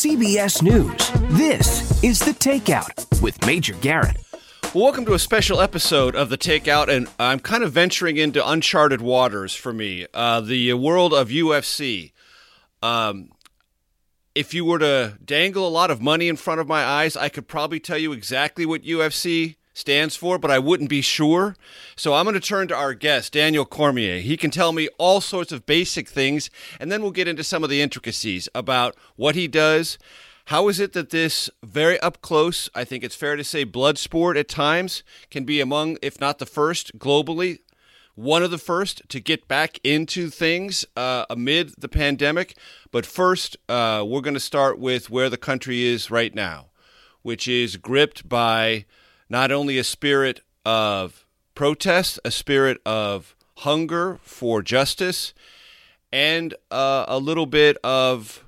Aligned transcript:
CBS 0.00 0.62
News, 0.62 1.10
this 1.36 2.02
is 2.02 2.20
The 2.20 2.30
Takeout 2.30 3.20
with 3.20 3.44
Major 3.44 3.74
Garrett. 3.82 4.16
Well, 4.74 4.84
welcome 4.84 5.04
to 5.04 5.12
a 5.12 5.18
special 5.18 5.60
episode 5.60 6.16
of 6.16 6.30
The 6.30 6.38
Takeout, 6.38 6.88
and 6.88 7.06
I'm 7.18 7.38
kind 7.38 7.62
of 7.62 7.72
venturing 7.72 8.16
into 8.16 8.40
uncharted 8.48 9.02
waters 9.02 9.54
for 9.54 9.74
me. 9.74 10.06
Uh, 10.14 10.40
the 10.40 10.72
world 10.72 11.12
of 11.12 11.28
UFC. 11.28 12.12
Um, 12.82 13.28
if 14.34 14.54
you 14.54 14.64
were 14.64 14.78
to 14.78 15.18
dangle 15.22 15.68
a 15.68 15.68
lot 15.68 15.90
of 15.90 16.00
money 16.00 16.28
in 16.28 16.36
front 16.36 16.62
of 16.62 16.66
my 16.66 16.82
eyes, 16.82 17.14
I 17.14 17.28
could 17.28 17.46
probably 17.46 17.78
tell 17.78 17.98
you 17.98 18.14
exactly 18.14 18.64
what 18.64 18.84
UFC 18.84 19.56
stands 19.72 20.16
for, 20.16 20.38
but 20.38 20.50
I 20.50 20.58
wouldn't 20.58 20.90
be 20.90 21.00
sure. 21.00 21.56
So 21.96 22.14
I'm 22.14 22.24
going 22.24 22.34
to 22.34 22.40
turn 22.40 22.68
to 22.68 22.76
our 22.76 22.94
guest, 22.94 23.32
Daniel 23.32 23.64
Cormier. 23.64 24.20
He 24.20 24.36
can 24.36 24.50
tell 24.50 24.72
me 24.72 24.88
all 24.98 25.20
sorts 25.20 25.52
of 25.52 25.66
basic 25.66 26.08
things, 26.08 26.50
and 26.78 26.90
then 26.90 27.02
we'll 27.02 27.10
get 27.10 27.28
into 27.28 27.44
some 27.44 27.64
of 27.64 27.70
the 27.70 27.80
intricacies 27.80 28.48
about 28.54 28.96
what 29.16 29.34
he 29.34 29.48
does. 29.48 29.98
How 30.46 30.68
is 30.68 30.80
it 30.80 30.94
that 30.94 31.10
this 31.10 31.48
very 31.62 32.00
up 32.00 32.22
close, 32.22 32.68
I 32.74 32.84
think 32.84 33.04
it's 33.04 33.14
fair 33.14 33.36
to 33.36 33.44
say, 33.44 33.64
blood 33.64 33.98
sport 33.98 34.36
at 34.36 34.48
times 34.48 35.04
can 35.30 35.44
be 35.44 35.60
among, 35.60 35.96
if 36.02 36.20
not 36.20 36.38
the 36.38 36.46
first 36.46 36.98
globally, 36.98 37.60
one 38.16 38.42
of 38.42 38.50
the 38.50 38.58
first 38.58 39.08
to 39.10 39.20
get 39.20 39.46
back 39.46 39.78
into 39.84 40.28
things 40.28 40.84
uh, 40.96 41.24
amid 41.30 41.74
the 41.78 41.88
pandemic? 41.88 42.56
But 42.90 43.06
first, 43.06 43.56
uh, 43.68 44.04
we're 44.06 44.22
going 44.22 44.34
to 44.34 44.40
start 44.40 44.80
with 44.80 45.08
where 45.08 45.30
the 45.30 45.36
country 45.36 45.84
is 45.84 46.10
right 46.10 46.34
now, 46.34 46.66
which 47.22 47.46
is 47.46 47.76
gripped 47.76 48.28
by 48.28 48.86
not 49.30 49.52
only 49.52 49.78
a 49.78 49.84
spirit 49.84 50.40
of 50.66 51.24
protest, 51.54 52.18
a 52.24 52.30
spirit 52.30 52.78
of 52.84 53.34
hunger 53.58 54.18
for 54.22 54.60
justice, 54.60 55.32
and 56.12 56.54
uh, 56.70 57.04
a 57.08 57.18
little 57.18 57.46
bit 57.46 57.78
of 57.84 58.44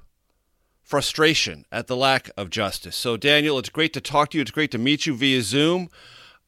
frustration 0.83 1.65
at 1.71 1.87
the 1.87 1.97
lack 1.97 2.29
of 2.37 2.51
justice. 2.51 2.97
So, 2.97 3.17
Daniel, 3.17 3.59
it's 3.59 3.71
great 3.71 3.93
to 3.95 4.01
talk 4.01 4.31
to 4.31 4.39
you. 4.39 4.43
It's 4.43 4.51
great 4.51 4.73
to 4.73 4.79
meet 4.79 5.07
you 5.07 5.15
via 5.15 5.41
Zoom. 5.43 5.89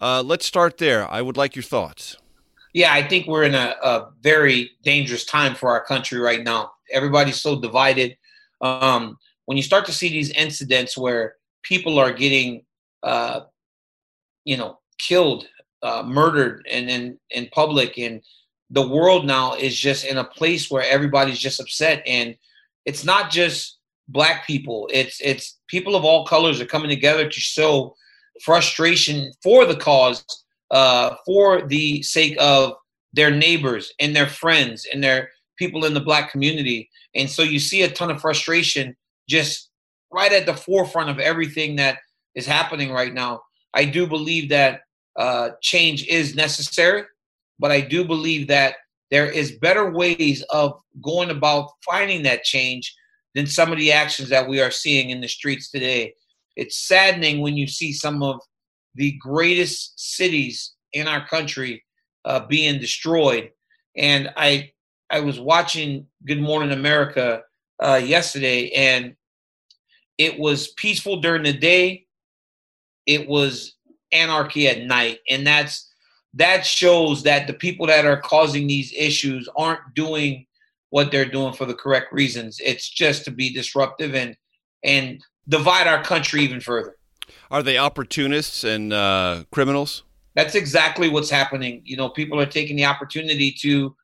Uh, 0.00 0.22
let's 0.22 0.44
start 0.44 0.78
there. 0.78 1.10
I 1.10 1.22
would 1.22 1.36
like 1.36 1.55
your 1.55 1.62
thoughts. 1.62 2.16
Yeah, 2.74 2.92
I 2.92 3.06
think 3.06 3.28
we're 3.28 3.44
in 3.44 3.55
a, 3.55 3.77
a 3.82 4.10
very 4.20 4.72
dangerous 4.82 5.24
time 5.24 5.55
for 5.55 5.70
our 5.70 5.84
country 5.84 6.18
right 6.18 6.42
now. 6.42 6.72
Everybody's 6.92 7.40
so 7.40 7.60
divided. 7.60 8.16
Um, 8.60 9.16
when 9.46 9.56
you 9.56 9.62
start 9.62 9.86
to 9.86 9.92
see 9.92 10.08
these 10.08 10.30
incidents 10.30 10.98
where 10.98 11.36
people 11.62 11.98
are 11.98 12.12
getting 12.12 12.64
uh, 13.05 13.42
you 14.45 14.56
know, 14.56 14.78
killed, 14.98 15.47
uh, 15.83 16.03
murdered, 16.05 16.67
and 16.70 16.89
in 16.89 17.19
in 17.31 17.48
public, 17.53 17.98
and 17.98 18.23
the 18.70 18.86
world 18.86 19.27
now 19.27 19.55
is 19.55 19.78
just 19.78 20.05
in 20.05 20.19
a 20.19 20.25
place 20.25 20.70
where 20.70 20.84
everybody's 20.89 21.39
just 21.39 21.61
upset, 21.61 22.03
and 22.06 22.36
it's 22.84 23.05
not 23.05 23.31
just 23.31 23.78
black 24.09 24.47
people; 24.47 24.89
it's 24.92 25.20
it's 25.20 25.58
people 25.68 25.96
of 25.96 26.05
all 26.05 26.27
colors 26.27 26.61
are 26.61 26.67
coming 26.67 26.91
together 26.91 27.29
to 27.29 27.41
show 27.41 27.95
frustration 28.42 29.33
for 29.42 29.64
the 29.64 29.77
cause, 29.77 30.24
uh, 30.70 31.14
for 31.24 31.67
the 31.67 32.02
sake 32.02 32.36
of 32.41 32.74
their 33.13 33.30
neighbors 33.30 33.92
and 34.01 34.14
their 34.14 34.27
friends 34.27 34.86
and 34.92 35.02
their 35.02 35.30
people 35.57 35.85
in 35.85 35.95
the 35.95 36.01
black 36.01 36.30
community. 36.30 36.91
And 37.14 37.30
so 37.30 37.42
you 37.42 37.61
see 37.61 37.83
a 37.83 37.91
ton 37.91 38.11
of 38.11 38.20
frustration 38.20 38.97
just 39.29 39.70
right 40.13 40.33
at 40.33 40.47
the 40.47 40.55
forefront 40.55 41.11
of 41.11 41.18
everything 41.18 41.77
that 41.77 41.98
is 42.35 42.47
happening 42.47 42.91
right 42.91 43.14
now. 43.14 43.42
I 43.74 43.85
do 43.85 44.07
believe 44.07 44.48
that 44.51 44.83
uh, 45.18 45.51
change 45.62 46.07
is 46.07 46.35
necessary, 46.35 47.05
but 47.58 47.70
I 47.70 47.80
do 47.80 48.05
believe 48.05 48.48
that 48.48 48.77
there 49.11 49.30
is 49.30 49.58
better 49.58 49.90
ways 49.90 50.42
of 50.51 50.80
going 51.02 51.30
about 51.30 51.70
finding 51.85 52.23
that 52.23 52.45
change 52.45 52.95
than 53.35 53.46
some 53.46 53.73
of 53.73 53.79
the 53.79 53.92
actions 53.92 54.29
that 54.29 54.48
we 54.48 54.61
are 54.61 54.70
seeing 54.70 55.11
in 55.11 55.20
the 55.20 55.29
streets 55.29 55.70
today. 55.70 56.14
It's 56.57 56.86
saddening 56.86 57.40
when 57.40 57.57
you 57.57 57.67
see 57.67 57.92
some 57.92 58.23
of 58.23 58.40
the 58.95 59.12
greatest 59.20 60.17
cities 60.17 60.74
in 60.92 61.08
our 61.08 61.27
country 61.27 61.85
uh, 62.24 62.46
being 62.46 62.80
destroyed. 62.80 63.51
And 63.96 64.33
I 64.36 64.70
I 65.11 65.20
was 65.20 65.39
watching 65.39 66.06
Good 66.27 66.41
Morning 66.41 66.73
America 66.73 67.42
uh, 67.83 68.01
yesterday, 68.02 68.70
and 68.70 69.14
it 70.17 70.39
was 70.39 70.73
peaceful 70.73 71.20
during 71.20 71.42
the 71.42 71.52
day 71.52 72.04
it 73.07 73.29
was 73.29 73.75
anarchy 74.13 74.69
at 74.69 74.83
night. 74.83 75.19
And 75.29 75.47
that's 75.47 75.91
that 76.35 76.67
shows 76.67 77.23
that 77.23 77.47
the 77.47 77.55
people 77.55 77.87
that 77.87 78.05
are 78.05 78.20
causing 78.20 78.67
these 78.67 78.92
issues 78.97 79.48
aren't 79.57 79.95
doing 79.95 80.47
what 80.91 81.11
they're 81.11 81.25
doing 81.25 81.53
for 81.53 81.65
the 81.65 81.75
correct 81.75 82.13
reasons. 82.13 82.61
It's 82.65 82.89
just 82.89 83.25
to 83.25 83.31
be 83.31 83.53
disruptive 83.53 84.15
and 84.15 84.37
and 84.83 85.20
divide 85.48 85.87
our 85.87 86.03
country 86.03 86.42
even 86.42 86.61
further. 86.61 86.97
Are 87.51 87.63
they 87.63 87.79
opportunists 87.79 88.65
and 88.65 88.92
uh, 88.92 89.45
criminals? 89.51 90.03
That's 90.35 90.55
exactly 90.55 91.09
what's 91.09 91.31
happening. 91.31 91.83
You 91.85 91.97
know 91.97 92.09
people 92.09 92.41
are 92.41 92.47
taking 92.47 92.77
the 92.77 92.85
opportunity 92.85 93.53
to 93.61 93.95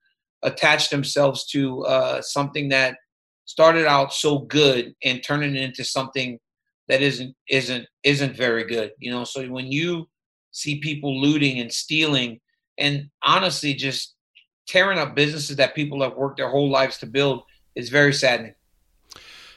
attach 0.43 0.91
themselves 0.91 1.47
to 1.47 1.85
uh, 1.85 2.23
something 2.23 2.69
that 2.71 2.97
started 3.45 3.87
out 3.87 4.13
so 4.13 4.39
good 4.39 4.95
and 5.05 5.23
turning 5.23 5.57
it 5.57 5.63
into 5.63 5.85
something 5.85 6.39
that 6.91 7.01
isn't 7.01 7.35
isn't 7.49 7.87
isn't 8.03 8.37
very 8.37 8.65
good 8.65 8.91
you 8.99 9.11
know 9.11 9.25
so 9.25 9.47
when 9.47 9.71
you 9.71 10.09
see 10.51 10.81
people 10.81 11.21
looting 11.21 11.61
and 11.61 11.73
stealing 11.73 12.41
and 12.79 13.09
honestly 13.23 13.73
just 13.73 14.17
tearing 14.67 14.99
up 14.99 15.15
businesses 15.15 15.57
that 15.57 15.75
people 15.75 16.03
have 16.03 16.15
worked 16.17 16.37
their 16.37 16.51
whole 16.51 16.69
lives 16.69 16.99
to 16.99 17.07
build 17.07 17.43
is 17.77 17.89
very 17.89 18.13
saddening 18.13 18.55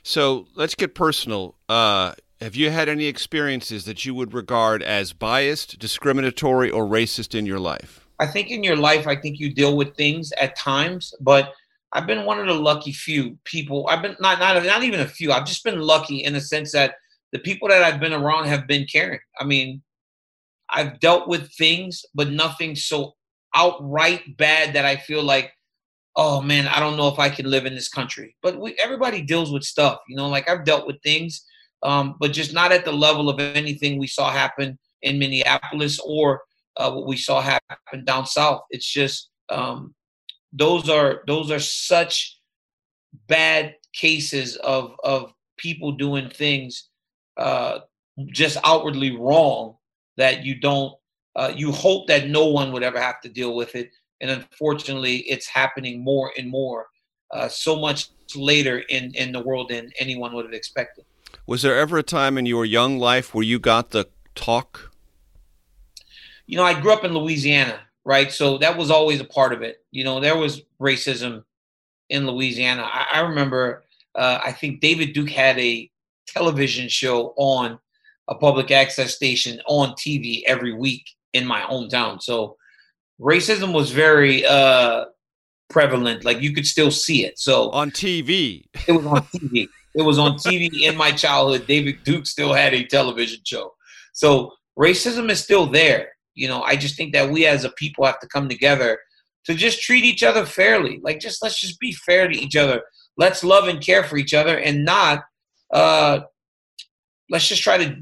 so 0.04 0.46
let's 0.56 0.76
get 0.76 0.94
personal 0.94 1.56
uh, 1.70 2.14
have 2.40 2.56
you 2.56 2.70
had 2.70 2.88
any 2.88 3.06
experiences 3.06 3.86
that 3.86 4.06
you 4.06 4.14
would 4.14 4.34
regard 4.34 4.84
as 4.84 5.12
biased 5.12 5.80
discriminatory 5.80 6.70
or 6.70 6.86
racist 6.86 7.34
in 7.34 7.48
your 7.48 7.60
life 7.60 8.06
i 8.20 8.28
think 8.28 8.52
in 8.52 8.64
your 8.64 8.76
life 8.76 9.08
i 9.08 9.16
think 9.16 9.40
you 9.40 9.52
deal 9.52 9.76
with 9.76 9.96
things 9.96 10.32
at 10.40 10.56
times 10.56 11.14
but 11.20 11.54
I've 11.96 12.08
been 12.08 12.26
one 12.26 12.40
of 12.40 12.48
the 12.48 12.56
lucky 12.56 12.92
few 12.92 13.38
people. 13.44 13.86
I've 13.88 14.02
been 14.02 14.16
not 14.20 14.40
not 14.40 14.66
not 14.66 14.82
even 14.82 15.02
a 15.02 15.08
few. 15.08 15.32
I've 15.32 15.46
just 15.46 15.64
been 15.64 15.80
lucky 15.80 16.24
in 16.24 16.34
the 16.34 16.42
sense 16.42 16.72
that 16.72 16.96
the 17.34 17.40
people 17.40 17.68
that 17.68 17.84
I've 17.84 18.00
been 18.00 18.14
around 18.14 18.46
have 18.46 18.68
been 18.68 18.86
caring. 18.86 19.20
I 19.40 19.44
mean, 19.44 19.82
I've 20.70 21.00
dealt 21.00 21.28
with 21.28 21.52
things, 21.54 22.06
but 22.14 22.32
nothing 22.32 22.76
so 22.76 23.16
outright 23.56 24.38
bad 24.38 24.74
that 24.76 24.86
I 24.86 24.96
feel 24.96 25.24
like, 25.24 25.52
oh 26.16 26.42
man, 26.42 26.68
I 26.68 26.80
don't 26.80 26.96
know 26.96 27.08
if 27.08 27.18
I 27.18 27.30
can 27.30 27.50
live 27.50 27.66
in 27.66 27.74
this 27.74 27.90
country. 27.90 28.36
But 28.44 28.60
we, 28.60 28.76
everybody 28.76 29.24
deals 29.24 29.52
with 29.52 29.64
stuff, 29.64 30.00
you 30.08 30.16
know. 30.16 30.30
Like 30.30 30.48
I've 30.48 30.64
dealt 30.64 30.86
with 30.86 31.02
things, 31.02 31.44
um, 31.82 32.16
but 32.20 32.34
just 32.34 32.54
not 32.54 32.72
at 32.72 32.86
the 32.86 32.94
level 32.94 33.30
of 33.30 33.40
anything 33.40 33.98
we 33.98 34.08
saw 34.08 34.32
happen 34.32 34.78
in 35.02 35.18
Minneapolis 35.18 36.00
or 36.06 36.42
uh, 36.78 36.92
what 36.92 37.08
we 37.08 37.18
saw 37.18 37.42
happen 37.42 38.06
down 38.06 38.28
south. 38.28 38.62
It's 38.70 38.92
just 38.92 39.32
um, 39.50 39.96
those 40.52 40.88
are 40.88 41.24
those 41.26 41.50
are 41.50 41.60
such 41.60 42.40
bad 43.28 43.74
cases 43.92 44.56
of 44.58 44.96
of 45.04 45.34
people 45.58 45.94
doing 45.94 46.30
things 46.30 46.90
uh, 47.38 47.80
just 48.28 48.58
outwardly 48.64 49.16
wrong 49.18 49.76
that 50.18 50.44
you 50.46 50.60
don't 50.60 50.94
uh, 51.36 51.52
you 51.56 51.72
hope 51.72 52.08
that 52.08 52.30
no 52.30 52.46
one 52.46 52.72
would 52.72 52.84
ever 52.84 53.00
have 53.00 53.20
to 53.22 53.30
deal 53.30 53.56
with 53.56 53.76
it. 53.76 53.90
And 54.22 54.30
unfortunately 54.30 55.18
it's 55.22 55.48
happening 55.48 56.04
more 56.04 56.32
and 56.38 56.48
more 56.50 56.88
uh, 57.32 57.48
so 57.48 57.80
much 57.80 58.10
later 58.36 58.80
in 58.90 59.14
in 59.16 59.32
the 59.32 59.40
world 59.40 59.70
than 59.70 59.92
anyone 60.00 60.34
would 60.34 60.46
have 60.46 60.54
expected. 60.54 61.06
Was 61.48 61.62
there 61.62 61.78
ever 61.78 61.98
a 61.98 62.04
time 62.04 62.38
in 62.38 62.46
your 62.46 62.66
young 62.66 63.00
life 63.00 63.34
where 63.34 63.44
you 63.44 63.60
got 63.60 63.92
the 63.92 64.08
talk? 64.36 64.92
You 66.46 66.58
know 66.58 66.64
i 66.64 66.80
grew 66.80 66.92
up 66.94 67.04
in 67.04 67.14
louisiana 67.14 67.80
right? 68.06 68.34
So 68.34 68.58
that 68.58 68.78
was 68.78 68.92
always 68.92 69.22
a 69.22 69.24
part 69.24 69.54
of 69.54 69.62
it. 69.62 69.78
You 69.92 70.04
know 70.04 70.20
there 70.20 70.38
was 70.38 70.62
racism 70.80 71.44
in 72.10 72.28
louisiana. 72.28 72.84
I, 72.84 73.06
I 73.14 73.20
remember 73.22 73.86
uh, 74.16 74.40
i 74.44 74.52
think 74.52 74.82
david 74.82 75.14
duke 75.14 75.30
had 75.30 75.58
a 75.58 75.90
television 76.28 76.88
show 76.90 77.34
on 77.38 77.80
a 78.30 78.36
public 78.36 78.72
access 78.72 79.16
station 79.16 79.60
on 79.68 79.94
TV 79.94 80.44
every 80.48 80.74
week 80.74 81.04
in 81.34 81.46
my 81.46 81.62
hometown. 81.62 82.22
So 82.22 82.58
racism 83.20 83.74
was 83.74 83.92
very 83.92 84.46
uh, 84.46 85.06
prevalent. 85.70 86.24
Like 86.24 86.42
you 86.42 86.54
could 86.54 86.66
still 86.66 86.92
see 86.92 87.26
it. 87.26 87.40
So 87.40 87.70
on 87.72 87.92
TV, 87.92 88.66
it 88.88 88.94
was 88.94 89.06
on 89.06 89.24
TV. 89.24 89.68
it 89.96 90.02
was 90.02 90.18
on 90.18 90.34
TV 90.34 90.84
in 90.84 90.96
my 90.96 91.12
childhood. 91.12 91.68
David 91.68 92.04
Duke 92.04 92.26
still 92.26 92.54
had 92.54 92.74
a 92.74 92.86
television 92.86 93.40
show. 93.44 93.74
So 94.14 94.54
racism 94.78 95.30
is 95.30 95.44
still 95.44 95.66
there. 95.66 96.10
You 96.36 96.48
know, 96.48 96.64
I 96.64 96.76
just 96.76 96.96
think 96.96 97.14
that 97.14 97.30
we 97.30 97.46
as 97.46 97.64
a 97.64 97.72
people 97.72 98.06
have 98.06 98.20
to 98.22 98.28
come 98.28 98.50
together 98.50 99.00
to 99.46 99.54
just 99.54 99.82
treat 99.82 100.04
each 100.04 100.24
other 100.24 100.46
fairly. 100.46 101.00
Like 101.04 101.20
just 101.20 101.44
let's 101.44 101.60
just 101.60 101.80
be 101.80 101.92
fair 101.92 102.28
to 102.28 102.38
each 102.38 102.56
other. 102.56 102.82
Let's 103.18 103.44
love 103.44 103.68
and 103.68 103.82
care 103.82 104.04
for 104.04 104.18
each 104.18 104.34
other 104.34 104.58
and 104.58 104.86
not 104.86 105.24
uh 105.74 106.22
let's 107.30 107.48
just 107.48 107.64
try 107.64 107.78
to 107.78 108.02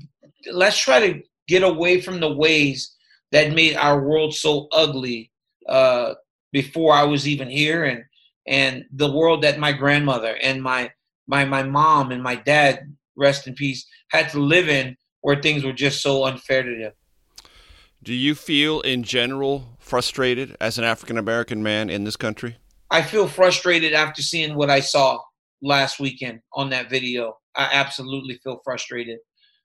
let's 0.52 0.78
try 0.78 1.00
to 1.00 1.22
get 1.48 1.64
away 1.64 2.00
from 2.00 2.20
the 2.20 2.32
ways 2.32 2.96
that 3.32 3.54
made 3.54 3.76
our 3.76 4.02
world 4.02 4.34
so 4.34 4.68
ugly 4.72 5.32
uh 5.68 6.14
before 6.52 6.94
I 6.94 7.04
was 7.04 7.28
even 7.28 7.50
here 7.50 7.86
and 7.86 8.04
and 8.48 8.86
the 8.94 9.12
world 9.12 9.44
that 9.44 9.60
my 9.60 9.72
grandmother 9.72 10.38
and 10.42 10.62
my 10.62 10.92
my 11.28 11.46
my 11.46 11.64
mom 11.64 12.12
and 12.12 12.22
my 12.22 12.36
dad 12.36 12.96
rest 13.16 13.48
in 13.48 13.56
peace 13.56 13.88
had 14.10 14.30
to 14.30 14.40
live 14.40 14.70
in 14.70 14.98
where 15.22 15.42
things 15.42 15.64
were 15.64 15.74
just 15.74 16.02
so 16.02 16.26
unfair 16.26 16.64
to 16.64 16.78
them. 16.78 16.92
Do 18.04 18.14
you 18.14 18.34
feel 18.34 18.82
in 18.82 19.04
general 19.04 19.78
frustrated 19.78 20.58
as 20.60 20.78
an 20.78 20.84
African 20.84 21.18
American 21.18 21.62
man 21.62 21.90
in 21.90 22.04
this 22.04 22.18
country? 22.18 22.58
I 22.90 23.04
feel 23.04 23.28
frustrated 23.28 23.94
after 23.94 24.22
seeing 24.22 24.56
what 24.56 24.70
I 24.70 24.80
saw 24.80 25.20
last 25.62 26.00
weekend 26.00 26.42
on 26.54 26.72
that 26.72 26.90
video. 26.90 27.38
I 27.56 27.70
absolutely 27.72 28.40
feel 28.44 28.62
frustrated. 28.64 29.20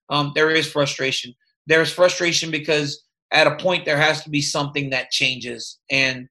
Um, 0.09 0.33
there 0.35 0.51
is 0.51 0.71
frustration. 0.71 1.35
There 1.67 1.83
is 1.83 1.93
frustration 1.93 2.51
because 2.51 3.03
at 3.33 3.47
a 3.47 3.57
point 3.57 3.85
there 3.85 3.97
has 3.97 4.23
to 4.25 4.31
be 4.31 4.41
something 4.41 4.91
that 4.91 5.11
changes. 5.11 5.79
And 5.91 6.29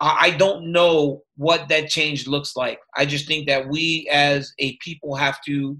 I 0.00 0.30
don't 0.30 0.72
know 0.72 1.22
what 1.36 1.68
that 1.68 1.88
change 1.88 2.26
looks 2.26 2.56
like. 2.56 2.80
I 2.96 3.06
just 3.06 3.28
think 3.28 3.46
that 3.46 3.68
we 3.68 4.08
as 4.10 4.52
a 4.58 4.76
people 4.78 5.14
have 5.14 5.40
to 5.42 5.76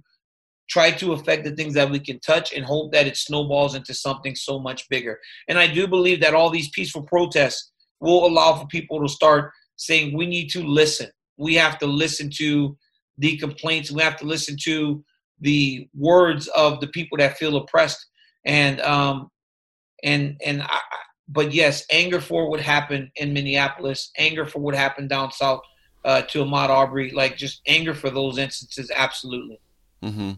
try 0.68 0.92
to 0.92 1.12
affect 1.12 1.44
the 1.44 1.56
things 1.56 1.74
that 1.74 1.90
we 1.90 1.98
can 1.98 2.20
touch 2.20 2.52
and 2.52 2.64
hope 2.64 2.92
that 2.92 3.06
it 3.06 3.16
snowballs 3.16 3.74
into 3.74 3.92
something 3.92 4.36
so 4.36 4.60
much 4.60 4.88
bigger. 4.88 5.18
And 5.48 5.58
I 5.58 5.66
do 5.66 5.88
believe 5.88 6.20
that 6.20 6.34
all 6.34 6.50
these 6.50 6.70
peaceful 6.70 7.02
protests 7.02 7.72
will 8.00 8.24
allow 8.24 8.54
for 8.54 8.66
people 8.68 9.00
to 9.00 9.08
start 9.08 9.52
saying 9.76 10.16
we 10.16 10.26
need 10.26 10.48
to 10.50 10.62
listen. 10.62 11.10
We 11.36 11.56
have 11.56 11.78
to 11.80 11.86
listen 11.86 12.30
to 12.36 12.76
the 13.18 13.36
complaints. 13.36 13.90
We 13.90 14.02
have 14.02 14.16
to 14.18 14.24
listen 14.24 14.56
to 14.64 15.04
the 15.40 15.88
words 15.94 16.48
of 16.48 16.80
the 16.80 16.86
people 16.88 17.18
that 17.18 17.38
feel 17.38 17.56
oppressed. 17.56 18.06
And 18.44 18.80
um, 18.80 19.30
and 20.02 20.40
and 20.44 20.62
I, 20.62 20.80
but 21.28 21.52
yes, 21.52 21.84
anger 21.90 22.20
for 22.20 22.48
what 22.50 22.60
happened 22.60 23.10
in 23.16 23.32
Minneapolis, 23.32 24.10
anger 24.18 24.46
for 24.46 24.58
what 24.58 24.74
happened 24.74 25.08
down 25.08 25.32
south 25.32 25.60
uh, 26.04 26.22
to 26.22 26.44
Ahmaud 26.44 26.68
Arbery, 26.68 27.10
like 27.10 27.36
just 27.36 27.60
anger 27.66 27.94
for 27.94 28.10
those 28.10 28.38
instances, 28.38 28.90
absolutely. 28.94 29.60
Mm-hmm. 30.02 30.32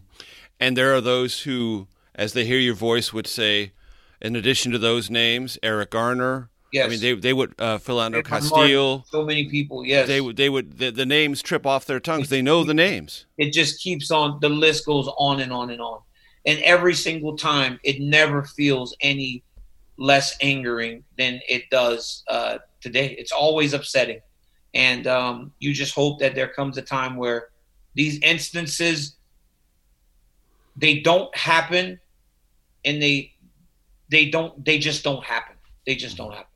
And 0.59 0.77
there 0.77 0.93
are 0.95 1.01
those 1.01 1.41
who, 1.41 1.87
as 2.13 2.33
they 2.33 2.45
hear 2.45 2.59
your 2.59 2.75
voice, 2.75 3.11
would 3.11 3.27
say, 3.27 3.73
in 4.21 4.35
addition 4.35 4.71
to 4.71 4.77
those 4.77 5.09
names, 5.09 5.57
Eric 5.63 5.91
Garner. 5.91 6.49
Yes. 6.75 6.87
I 6.87 6.89
mean, 6.89 6.99
they 6.99 7.13
they 7.13 7.31
would 7.31 7.55
uh, 7.57 7.77
Philando 7.77 8.21
Castile. 8.21 9.05
So 9.07 9.23
many 9.23 9.47
people. 9.47 9.85
Yes. 9.85 10.09
They 10.09 10.19
would 10.19 10.35
they 10.35 10.49
would 10.49 10.77
the, 10.77 10.89
the 10.89 11.05
names 11.05 11.41
trip 11.41 11.65
off 11.65 11.85
their 11.85 12.01
tongues. 12.01 12.27
They 12.27 12.41
know 12.41 12.65
the 12.65 12.73
names. 12.73 13.25
It 13.37 13.53
just 13.53 13.81
keeps 13.81 14.11
on. 14.11 14.39
The 14.41 14.49
list 14.49 14.85
goes 14.85 15.07
on 15.17 15.39
and 15.39 15.53
on 15.53 15.69
and 15.69 15.79
on. 15.79 16.01
And 16.45 16.59
every 16.59 16.93
single 16.93 17.37
time, 17.37 17.79
it 17.83 18.01
never 18.01 18.43
feels 18.43 18.93
any 18.99 19.41
less 19.95 20.35
angering 20.41 21.05
than 21.17 21.39
it 21.47 21.69
does 21.69 22.25
uh, 22.27 22.57
today. 22.81 23.15
It's 23.17 23.31
always 23.31 23.71
upsetting, 23.73 24.19
and 24.73 25.07
um, 25.07 25.53
you 25.59 25.73
just 25.73 25.95
hope 25.95 26.19
that 26.19 26.35
there 26.35 26.49
comes 26.49 26.77
a 26.77 26.81
time 26.81 27.15
where 27.15 27.47
these 27.93 28.19
instances 28.21 29.15
they 30.75 30.99
don't 30.99 31.33
happen, 31.37 32.01
and 32.83 33.01
they 33.01 33.31
they 34.09 34.29
don't 34.29 34.65
they 34.65 34.77
just 34.77 35.05
don't 35.05 35.23
happen. 35.23 35.55
They 35.85 35.95
just 35.95 36.17
don't 36.17 36.33
happen. 36.33 36.47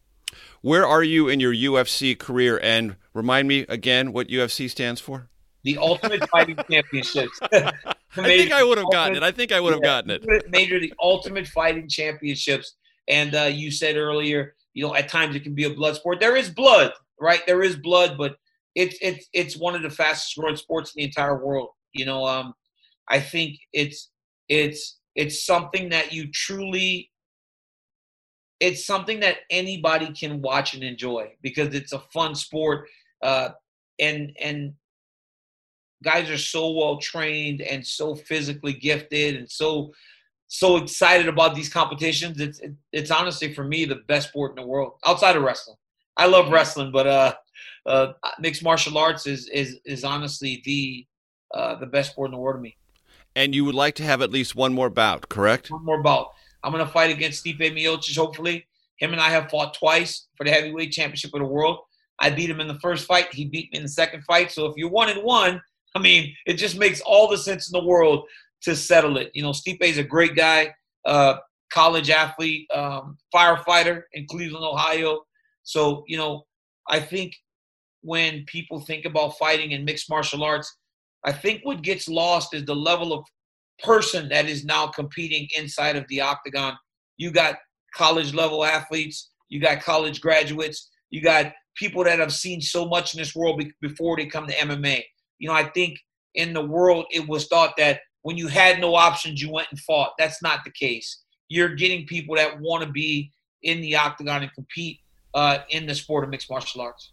Where 0.62 0.86
are 0.86 1.04
you 1.04 1.30
in 1.30 1.40
your 1.40 1.54
UFC 1.54 2.18
career? 2.18 2.60
And 2.62 2.96
remind 3.14 3.48
me 3.48 3.62
again 3.70 4.12
what 4.12 4.28
UFC 4.28 4.70
stands 4.70 5.00
for. 5.00 5.30
The 5.64 5.78
Ultimate 5.78 6.28
Fighting 6.30 6.58
Championships. 6.70 7.40
I 7.52 7.94
think 8.16 8.52
I 8.52 8.64
would 8.64 8.78
have 8.78 8.92
gotten 8.92 9.18
it. 9.18 9.24
I 9.24 9.32
think 9.32 9.52
I 9.52 9.60
would 9.60 9.74
have 9.74 9.82
yeah, 9.84 10.02
gotten 10.02 10.12
it. 10.12 10.50
Major 10.50 10.80
the 10.80 10.94
Ultimate 11.00 11.48
Fighting 11.48 11.88
Championships 11.88 12.76
and 13.10 13.36
uh, 13.36 13.44
you 13.44 13.72
said 13.72 13.98
earlier, 13.98 14.56
you 14.74 14.86
know, 14.86 14.96
at 14.96 15.10
times 15.10 15.36
it 15.36 15.44
can 15.44 15.56
be 15.56 15.66
a 15.66 15.74
blood 15.74 15.96
sport. 15.96 16.20
There 16.20 16.38
is 16.38 16.50
blood, 16.50 16.94
right? 17.20 17.42
There 17.46 17.64
is 17.64 17.76
blood, 17.76 18.18
but 18.18 18.38
it's 18.76 18.96
it's 19.02 19.28
it's 19.34 19.58
one 19.58 19.76
of 19.76 19.82
the 19.82 19.90
fastest 19.90 20.38
growing 20.38 20.56
sports 20.56 20.94
in 20.96 21.02
the 21.02 21.06
entire 21.06 21.44
world. 21.44 21.70
You 21.92 22.06
know, 22.06 22.26
um, 22.26 22.54
I 23.10 23.20
think 23.20 23.58
it's 23.74 24.10
it's 24.48 25.00
it's 25.16 25.46
something 25.46 25.90
that 25.90 26.14
you 26.14 26.32
truly 26.32 27.10
it's 28.60 28.86
something 28.86 29.20
that 29.22 29.38
anybody 29.50 30.12
can 30.14 30.42
watch 30.42 30.74
and 30.74 30.84
enjoy 30.84 31.32
because 31.42 31.74
it's 31.74 31.94
a 31.94 32.00
fun 32.00 32.36
sport 32.36 32.88
uh, 33.24 33.50
and 34.00 34.36
and 34.40 34.74
guys 36.04 36.30
are 36.30 36.38
so 36.38 36.72
well 36.72 36.98
trained 36.98 37.62
and 37.62 37.86
so 37.86 38.16
physically 38.16 38.74
gifted 38.74 39.36
and 39.36 39.50
so 39.50 39.92
so 40.48 40.78
excited 40.78 41.28
about 41.28 41.54
these 41.56 41.70
competitions. 41.70 42.40
It's 42.40 42.60
it, 42.60 42.74
it's 42.92 43.12
honestly 43.12 43.54
for 43.54 43.64
me 43.64 43.86
the 43.86 44.02
best 44.08 44.30
sport 44.30 44.52
in 44.52 44.64
the 44.64 44.68
world 44.68 44.94
outside 45.06 45.36
of 45.36 45.44
wrestling. 45.44 45.78
I 46.18 46.26
love 46.26 46.50
wrestling, 46.50 46.92
but 46.92 47.08
uh, 47.08 47.36
uh, 47.86 48.14
mixed 48.40 48.64
martial 48.64 48.98
arts 48.98 49.28
is 49.28 49.48
is 49.50 49.80
is 49.86 50.04
honestly 50.04 50.62
the 50.66 51.06
uh, 51.54 51.76
the 51.76 51.86
best 51.86 52.12
sport 52.12 52.28
in 52.28 52.32
the 52.32 52.38
world 52.38 52.58
to 52.58 52.62
me. 52.62 52.76
And 53.36 53.54
you 53.56 53.64
would 53.64 53.76
like 53.76 53.96
to 53.96 54.04
have 54.04 54.22
at 54.22 54.32
least 54.32 54.56
one 54.56 54.74
more 54.74 54.90
bout, 54.90 55.30
correct? 55.30 55.72
One 55.72 55.86
more 55.86 56.02
bout. 56.02 56.34
I'm 56.64 56.72
gonna 56.72 56.88
fight 56.88 57.12
against 57.12 57.44
Stipe 57.44 57.60
Miocic. 57.60 58.18
Hopefully, 58.18 58.66
him 58.98 59.12
and 59.12 59.22
I 59.22 59.30
have 59.30 59.50
fought 59.50 59.74
twice 59.74 60.28
for 60.36 60.44
the 60.44 60.52
heavyweight 60.52 60.92
championship 60.92 61.34
of 61.34 61.40
the 61.40 61.46
world. 61.46 61.80
I 62.20 62.30
beat 62.30 62.50
him 62.50 62.60
in 62.60 62.68
the 62.68 62.80
first 62.80 63.06
fight. 63.06 63.34
He 63.34 63.46
beat 63.46 63.72
me 63.72 63.78
in 63.78 63.84
the 63.84 63.90
second 63.90 64.24
fight. 64.24 64.52
So 64.52 64.66
if 64.66 64.76
you're 64.76 64.90
one 64.90 65.10
and 65.10 65.24
one, 65.24 65.62
I 65.96 66.00
mean, 66.00 66.34
it 66.46 66.54
just 66.56 66.78
makes 66.78 67.02
all 67.02 67.28
the 67.28 67.38
sense 67.38 67.72
in 67.72 67.80
the 67.80 67.86
world 67.86 68.28
to 68.64 68.76
settle 68.76 69.18
it. 69.18 69.32
You 69.34 69.42
know, 69.42 69.52
Stipe 69.52 69.82
is 69.82 69.98
a 69.98 70.04
great 70.04 70.36
guy, 70.36 70.74
uh, 71.06 71.38
college 71.72 72.10
athlete, 72.10 72.68
um, 72.74 73.18
firefighter 73.34 74.04
in 74.14 74.28
Cleveland, 74.28 74.66
Ohio. 74.66 75.22
So, 75.64 76.04
you 76.08 76.18
know, 76.18 76.44
I 76.90 77.00
think 77.00 77.36
when 78.02 78.44
people 78.46 78.80
think 78.80 79.06
about 79.06 79.38
fighting 79.38 79.72
in 79.72 79.86
mixed 79.86 80.10
martial 80.10 80.44
arts, 80.44 80.76
I 81.26 81.32
think 81.32 81.62
what 81.64 81.82
gets 81.82 82.08
lost 82.08 82.54
is 82.54 82.66
the 82.66 82.76
level 82.76 83.14
of 83.14 83.24
person 83.84 84.30
that 84.30 84.48
is 84.48 84.66
now 84.66 84.88
competing 84.88 85.48
inside 85.58 85.96
of 85.96 86.06
the 86.08 86.22
octagon. 86.22 86.78
You 87.18 87.32
got 87.32 87.56
college 87.96 88.34
level 88.34 88.64
athletes, 88.64 89.32
you 89.50 89.60
got 89.60 89.82
college 89.82 90.22
graduates, 90.22 90.90
you 91.10 91.22
got 91.22 91.54
people 91.76 92.04
that 92.04 92.20
have 92.20 92.34
seen 92.34 92.62
so 92.62 92.88
much 92.88 93.14
in 93.14 93.20
this 93.20 93.36
world 93.36 93.64
before 93.82 94.18
they 94.18 94.26
come 94.26 94.48
to 94.48 94.56
MMA. 94.56 95.04
You 95.40 95.48
know, 95.48 95.56
I 95.56 95.70
think 95.70 96.00
in 96.36 96.54
the 96.54 96.66
world 96.66 97.06
it 97.12 97.28
was 97.28 97.48
thought 97.48 97.76
that 97.78 98.02
when 98.22 98.38
you 98.38 98.48
had 98.48 98.80
no 98.80 98.96
options, 98.96 99.42
you 99.42 99.52
went 99.52 99.68
and 99.72 99.80
fought. 99.80 100.12
That's 100.18 100.42
not 100.42 100.64
the 100.66 100.72
case. 100.72 101.24
You're 101.48 101.76
getting 101.76 102.06
people 102.06 102.36
that 102.36 102.60
want 102.60 102.84
to 102.84 102.92
be 102.92 103.32
in 103.64 103.82
the 103.82 103.96
octagon 103.96 104.44
and 104.44 104.54
compete 104.54 105.00
uh, 105.34 105.60
in 105.70 105.86
the 105.86 105.96
sport 105.96 106.24
of 106.24 106.30
mixed 106.30 106.50
martial 106.50 106.82
arts. 106.82 107.12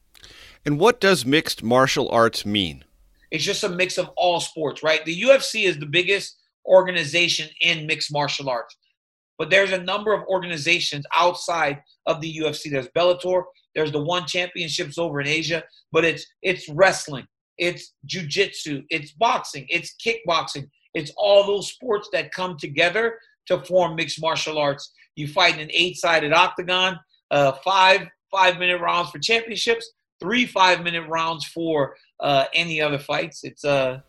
And 0.65 0.79
what 0.81 1.01
does 1.01 1.25
mixed 1.25 1.63
martial 1.63 2.09
arts 2.11 2.45
mean? 2.45 2.85
It's 3.31 3.45
just 3.45 3.65
a 3.65 3.69
mix 3.69 3.99
of 3.99 4.11
all 4.17 4.41
sports, 4.41 4.83
right? 4.83 5.05
The 5.05 5.23
UFC 5.23 5.65
is 5.65 5.79
the 5.79 5.87
biggest 5.87 6.37
organization 6.67 7.49
in 7.61 7.87
mixed 7.87 8.13
martial 8.13 8.49
arts. 8.49 8.77
But 9.39 9.51
there's 9.51 9.73
a 9.73 9.83
number 9.83 10.13
of 10.13 10.27
organizations 10.29 11.05
outside 11.15 11.83
of 12.07 12.21
the 12.21 12.39
UFC. 12.39 12.71
There's 12.71 12.89
Bellator, 12.89 13.45
there's 13.75 13.93
the 13.93 14.03
one 14.03 14.27
championships 14.27 14.99
over 14.99 15.21
in 15.21 15.27
Asia, 15.27 15.63
but 15.93 16.05
it's 16.05 16.27
it's 16.43 16.69
wrestling, 16.71 17.27
it's 17.59 17.93
jujitsu, 18.09 18.85
it's 18.89 19.13
boxing, 19.13 19.67
it's 19.69 19.95
kickboxing, 20.05 20.69
it's 20.95 21.13
all 21.17 21.47
those 21.47 21.71
sports 21.71 22.09
that 22.13 22.33
come 22.33 22.57
together 22.57 23.19
to 23.47 23.59
form 23.65 23.95
mixed 23.95 24.21
martial 24.21 24.59
arts. 24.59 24.93
You 25.15 25.29
fight 25.29 25.55
in 25.55 25.61
an 25.61 25.71
eight-sided 25.73 26.33
octagon, 26.33 26.99
uh, 27.31 27.53
five 27.65 28.09
five-minute 28.31 28.81
rounds 28.81 29.11
for 29.11 29.19
championships, 29.19 29.93
three 30.21 30.47
five-minute 30.47 31.07
rounds 31.09 31.45
for 31.45 31.97
uh, 32.21 32.47
any 32.55 32.81
other 32.81 32.99
fights. 32.99 33.45
It's 33.45 33.65
uh, 33.65 34.01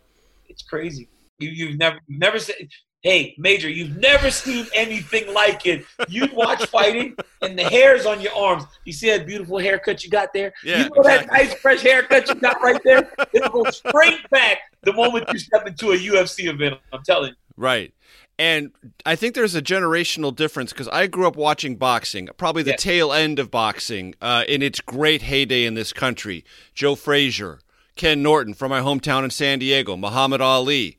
it's 0.48 0.64
crazy. 0.64 1.10
You 1.40 1.50
you've 1.50 1.78
never 1.78 2.00
you've 2.08 2.20
never 2.20 2.40
said. 2.40 2.56
Hey, 3.04 3.36
Major, 3.38 3.70
you've 3.70 3.96
never 3.98 4.32
seen 4.32 4.66
anything 4.74 5.32
like 5.34 5.66
it. 5.68 5.86
You 6.10 6.28
watch 6.34 6.66
fighting 6.70 7.16
and 7.44 7.58
the 7.58 7.64
hairs 7.64 8.06
on 8.08 8.20
your 8.20 8.34
arms. 8.36 8.64
You 8.86 8.92
see 8.92 9.10
that 9.12 9.28
beautiful 9.28 9.60
haircut 9.60 10.04
you 10.04 10.10
got 10.10 10.34
there? 10.34 10.52
Yeah, 10.64 10.84
you 10.84 10.90
know 10.90 10.96
exactly. 10.98 11.28
that 11.28 11.32
nice 11.32 11.54
fresh 11.62 11.82
haircut 11.84 12.28
you 12.28 12.36
got 12.36 12.62
right 12.62 12.82
there? 12.84 13.10
It'll 13.34 13.64
go 13.64 13.70
straight 13.70 14.28
back 14.32 14.58
the 14.82 14.94
moment 14.94 15.30
you 15.32 15.38
step 15.40 15.68
into 15.68 15.92
a 15.92 15.98
UFC 15.98 16.50
event. 16.50 16.80
I'm 16.92 17.04
telling 17.04 17.30
you. 17.30 17.36
Right. 17.56 17.94
And 18.40 18.72
I 19.06 19.16
think 19.16 19.36
there's 19.36 19.56
a 19.56 19.62
generational 19.62 20.36
difference 20.36 20.74
because 20.74 20.88
I 20.90 21.06
grew 21.08 21.28
up 21.28 21.36
watching 21.36 21.76
boxing, 21.76 22.30
probably 22.38 22.64
the 22.64 22.72
Yeah. 22.72 22.76
tail 22.78 23.14
end 23.14 23.38
of 23.40 23.50
boxing 23.52 24.16
uh, 24.22 24.44
in 24.48 24.62
its 24.62 24.82
great 24.82 25.22
heyday 25.22 25.66
in 25.66 25.76
this 25.76 25.94
country. 25.94 26.44
Joe 26.74 26.96
Frazier, 26.96 27.60
Ken 27.96 28.22
Norton 28.24 28.54
from 28.56 28.70
my 28.72 28.82
hometown 28.82 29.24
in 29.24 29.30
San 29.30 29.60
Diego, 29.60 29.96
Muhammad 29.96 30.42
Ali. 30.42 30.98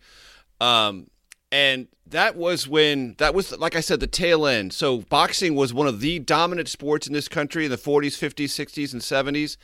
Um, 0.60 1.08
and 1.50 1.88
that 2.06 2.36
was 2.36 2.68
when, 2.68 3.14
that 3.18 3.34
was, 3.34 3.56
like 3.58 3.76
I 3.76 3.80
said, 3.80 4.00
the 4.00 4.06
tail 4.06 4.46
end. 4.46 4.72
So 4.72 4.98
boxing 5.02 5.54
was 5.54 5.72
one 5.72 5.86
of 5.86 6.00
the 6.00 6.18
dominant 6.18 6.68
sports 6.68 7.06
in 7.06 7.12
this 7.12 7.28
country 7.28 7.64
in 7.64 7.70
the 7.70 7.76
40s, 7.78 8.18
50s, 8.18 8.46
60s, 8.46 8.92
and 8.92 9.02
70s. 9.02 9.56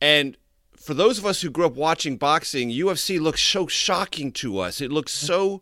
And 0.00 0.36
for 0.76 0.94
those 0.94 1.18
of 1.18 1.26
us 1.26 1.42
who 1.42 1.50
grew 1.50 1.66
up 1.66 1.74
watching 1.74 2.16
boxing, 2.16 2.70
UFC 2.70 3.20
looks 3.20 3.42
so 3.42 3.66
shocking 3.66 4.32
to 4.32 4.58
us. 4.58 4.80
It 4.80 4.90
looks 4.92 5.12
so 5.28 5.60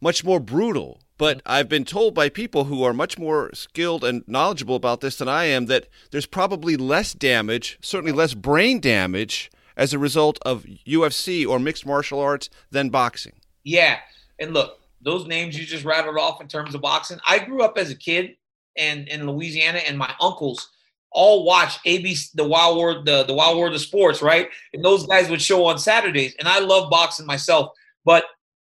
much 0.00 0.24
more 0.24 0.40
brutal. 0.40 1.00
But 1.18 1.40
I've 1.46 1.68
been 1.68 1.86
told 1.86 2.14
by 2.14 2.28
people 2.28 2.64
who 2.64 2.82
are 2.82 2.92
much 2.92 3.18
more 3.18 3.50
skilled 3.54 4.04
and 4.04 4.22
knowledgeable 4.26 4.76
about 4.76 5.00
this 5.00 5.16
than 5.16 5.28
I 5.28 5.44
am 5.46 5.64
that 5.66 5.88
there's 6.10 6.26
probably 6.26 6.76
less 6.76 7.14
damage, 7.14 7.78
certainly 7.80 8.12
less 8.12 8.34
brain 8.34 8.80
damage, 8.80 9.50
as 9.76 9.92
a 9.92 9.98
result 9.98 10.38
of 10.42 10.64
UFC 10.86 11.46
or 11.46 11.58
mixed 11.58 11.86
martial 11.86 12.20
arts 12.20 12.48
than 12.70 12.88
boxing. 12.88 13.34
Yeah, 13.64 13.98
and 14.38 14.52
look, 14.54 14.78
those 15.00 15.26
names 15.26 15.58
you 15.58 15.66
just 15.66 15.84
rattled 15.84 16.18
off 16.18 16.40
in 16.40 16.48
terms 16.48 16.74
of 16.74 16.80
boxing. 16.80 17.18
I 17.26 17.38
grew 17.38 17.62
up 17.62 17.78
as 17.78 17.90
a 17.90 17.96
kid 17.96 18.36
and 18.76 19.08
in 19.08 19.26
Louisiana, 19.26 19.78
and 19.78 19.98
my 19.98 20.12
uncles 20.20 20.68
all 21.12 21.44
watched 21.44 21.84
ABC, 21.86 22.32
the 22.34 22.44
Wild 22.46 22.78
World, 22.78 23.06
the, 23.06 23.24
the 23.24 23.32
Wild 23.32 23.58
World 23.58 23.74
of 23.74 23.80
Sports, 23.80 24.20
right? 24.20 24.48
And 24.74 24.84
those 24.84 25.06
guys 25.06 25.30
would 25.30 25.40
show 25.40 25.64
on 25.64 25.78
Saturdays, 25.78 26.34
and 26.38 26.48
I 26.48 26.58
love 26.58 26.90
boxing 26.90 27.26
myself. 27.26 27.70
But 28.04 28.24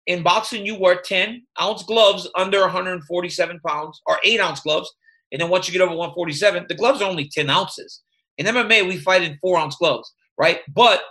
in 0.07 0.23
boxing, 0.23 0.67
you 0.67 0.79
wear 0.79 0.97
10 0.97 1.43
ounce 1.61 1.83
gloves 1.83 2.29
under 2.37 2.61
147 2.61 3.61
pounds, 3.67 4.01
or 4.07 4.19
eight 4.25 4.41
ounce 4.41 4.61
gloves, 4.61 4.93
and 5.33 5.41
then 5.41 5.51
once 5.51 5.67
you 5.67 5.73
get 5.73 5.83
over 5.83 5.95
147, 5.95 6.67
the 6.69 6.75
gloves 6.75 7.03
are 7.03 7.09
only 7.09 7.29
10 7.29 7.51
ounces. 7.51 8.03
In 8.39 8.47
MMA, 8.47 8.87
we 8.87 8.99
fight 8.99 9.23
in 9.23 9.39
four 9.41 9.59
ounce 9.59 9.77
gloves, 9.77 10.13
right? 10.39 10.61
But 10.73 11.03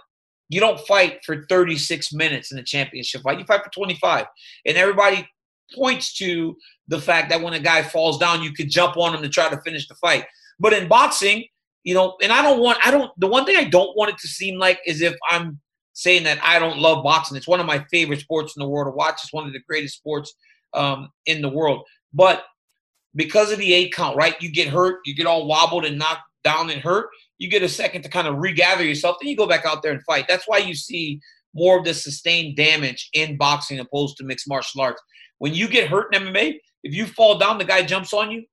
you 0.49 0.59
don't 0.59 0.79
fight 0.81 1.19
for 1.25 1.45
36 1.49 2.13
minutes 2.13 2.51
in 2.51 2.59
a 2.59 2.63
championship 2.63 3.21
fight. 3.23 3.39
You 3.39 3.45
fight 3.45 3.63
for 3.63 3.71
25. 3.71 4.25
And 4.65 4.77
everybody 4.77 5.27
points 5.73 6.13
to 6.17 6.55
the 6.87 7.01
fact 7.01 7.29
that 7.29 7.41
when 7.41 7.53
a 7.53 7.59
guy 7.59 7.81
falls 7.81 8.19
down, 8.19 8.43
you 8.43 8.53
could 8.53 8.69
jump 8.69 8.97
on 8.97 9.15
him 9.15 9.21
to 9.21 9.29
try 9.29 9.49
to 9.49 9.61
finish 9.61 9.87
the 9.87 9.95
fight. 9.95 10.25
But 10.59 10.73
in 10.73 10.87
boxing, 10.87 11.45
you 11.83 11.93
know, 11.93 12.15
and 12.21 12.31
I 12.31 12.41
don't 12.41 12.59
want, 12.59 12.77
I 12.85 12.91
don't, 12.91 13.11
the 13.19 13.27
one 13.27 13.45
thing 13.45 13.57
I 13.57 13.63
don't 13.63 13.95
want 13.97 14.11
it 14.11 14.17
to 14.19 14.27
seem 14.27 14.59
like 14.59 14.79
is 14.85 15.01
if 15.01 15.15
I'm 15.29 15.59
saying 15.95 16.23
that 16.23 16.37
I 16.43 16.59
don't 16.59 16.77
love 16.77 17.03
boxing. 17.03 17.37
It's 17.37 17.47
one 17.47 17.61
of 17.61 17.65
my 17.65 17.83
favorite 17.89 18.19
sports 18.19 18.55
in 18.55 18.61
the 18.61 18.67
world 18.67 18.87
to 18.87 18.95
watch. 18.95 19.21
It's 19.23 19.33
one 19.33 19.47
of 19.47 19.53
the 19.53 19.61
greatest 19.61 19.95
sports 19.95 20.33
um, 20.73 21.09
in 21.25 21.41
the 21.41 21.49
world. 21.49 21.83
But 22.13 22.43
because 23.15 23.51
of 23.51 23.59
the 23.59 23.73
eight 23.73 23.93
count, 23.93 24.17
right? 24.17 24.39
You 24.41 24.51
get 24.51 24.67
hurt, 24.67 24.99
you 25.05 25.15
get 25.15 25.25
all 25.25 25.47
wobbled 25.47 25.85
and 25.85 25.97
knocked 25.97 26.23
down 26.43 26.69
and 26.69 26.81
hurt. 26.81 27.07
You 27.37 27.49
get 27.49 27.63
a 27.63 27.69
second 27.69 28.03
to 28.03 28.09
kind 28.09 28.27
of 28.27 28.37
regather 28.37 28.83
yourself, 28.83 29.17
then 29.19 29.29
you 29.29 29.35
go 29.35 29.47
back 29.47 29.65
out 29.65 29.81
there 29.81 29.91
and 29.91 30.03
fight. 30.03 30.25
That's 30.27 30.47
why 30.47 30.59
you 30.59 30.73
see 30.73 31.19
more 31.53 31.79
of 31.79 31.85
the 31.85 31.93
sustained 31.93 32.55
damage 32.55 33.09
in 33.13 33.37
boxing 33.37 33.79
opposed 33.79 34.17
to 34.17 34.25
mixed 34.25 34.47
martial 34.47 34.81
arts. 34.81 35.01
When 35.39 35.53
you 35.53 35.67
get 35.67 35.89
hurt 35.89 36.13
in 36.13 36.23
MMA, 36.23 36.57
if 36.83 36.93
you 36.93 37.05
fall 37.07 37.37
down, 37.37 37.57
the 37.57 37.65
guy 37.65 37.83
jumps 37.83 38.13
on 38.13 38.31
you, 38.31 38.43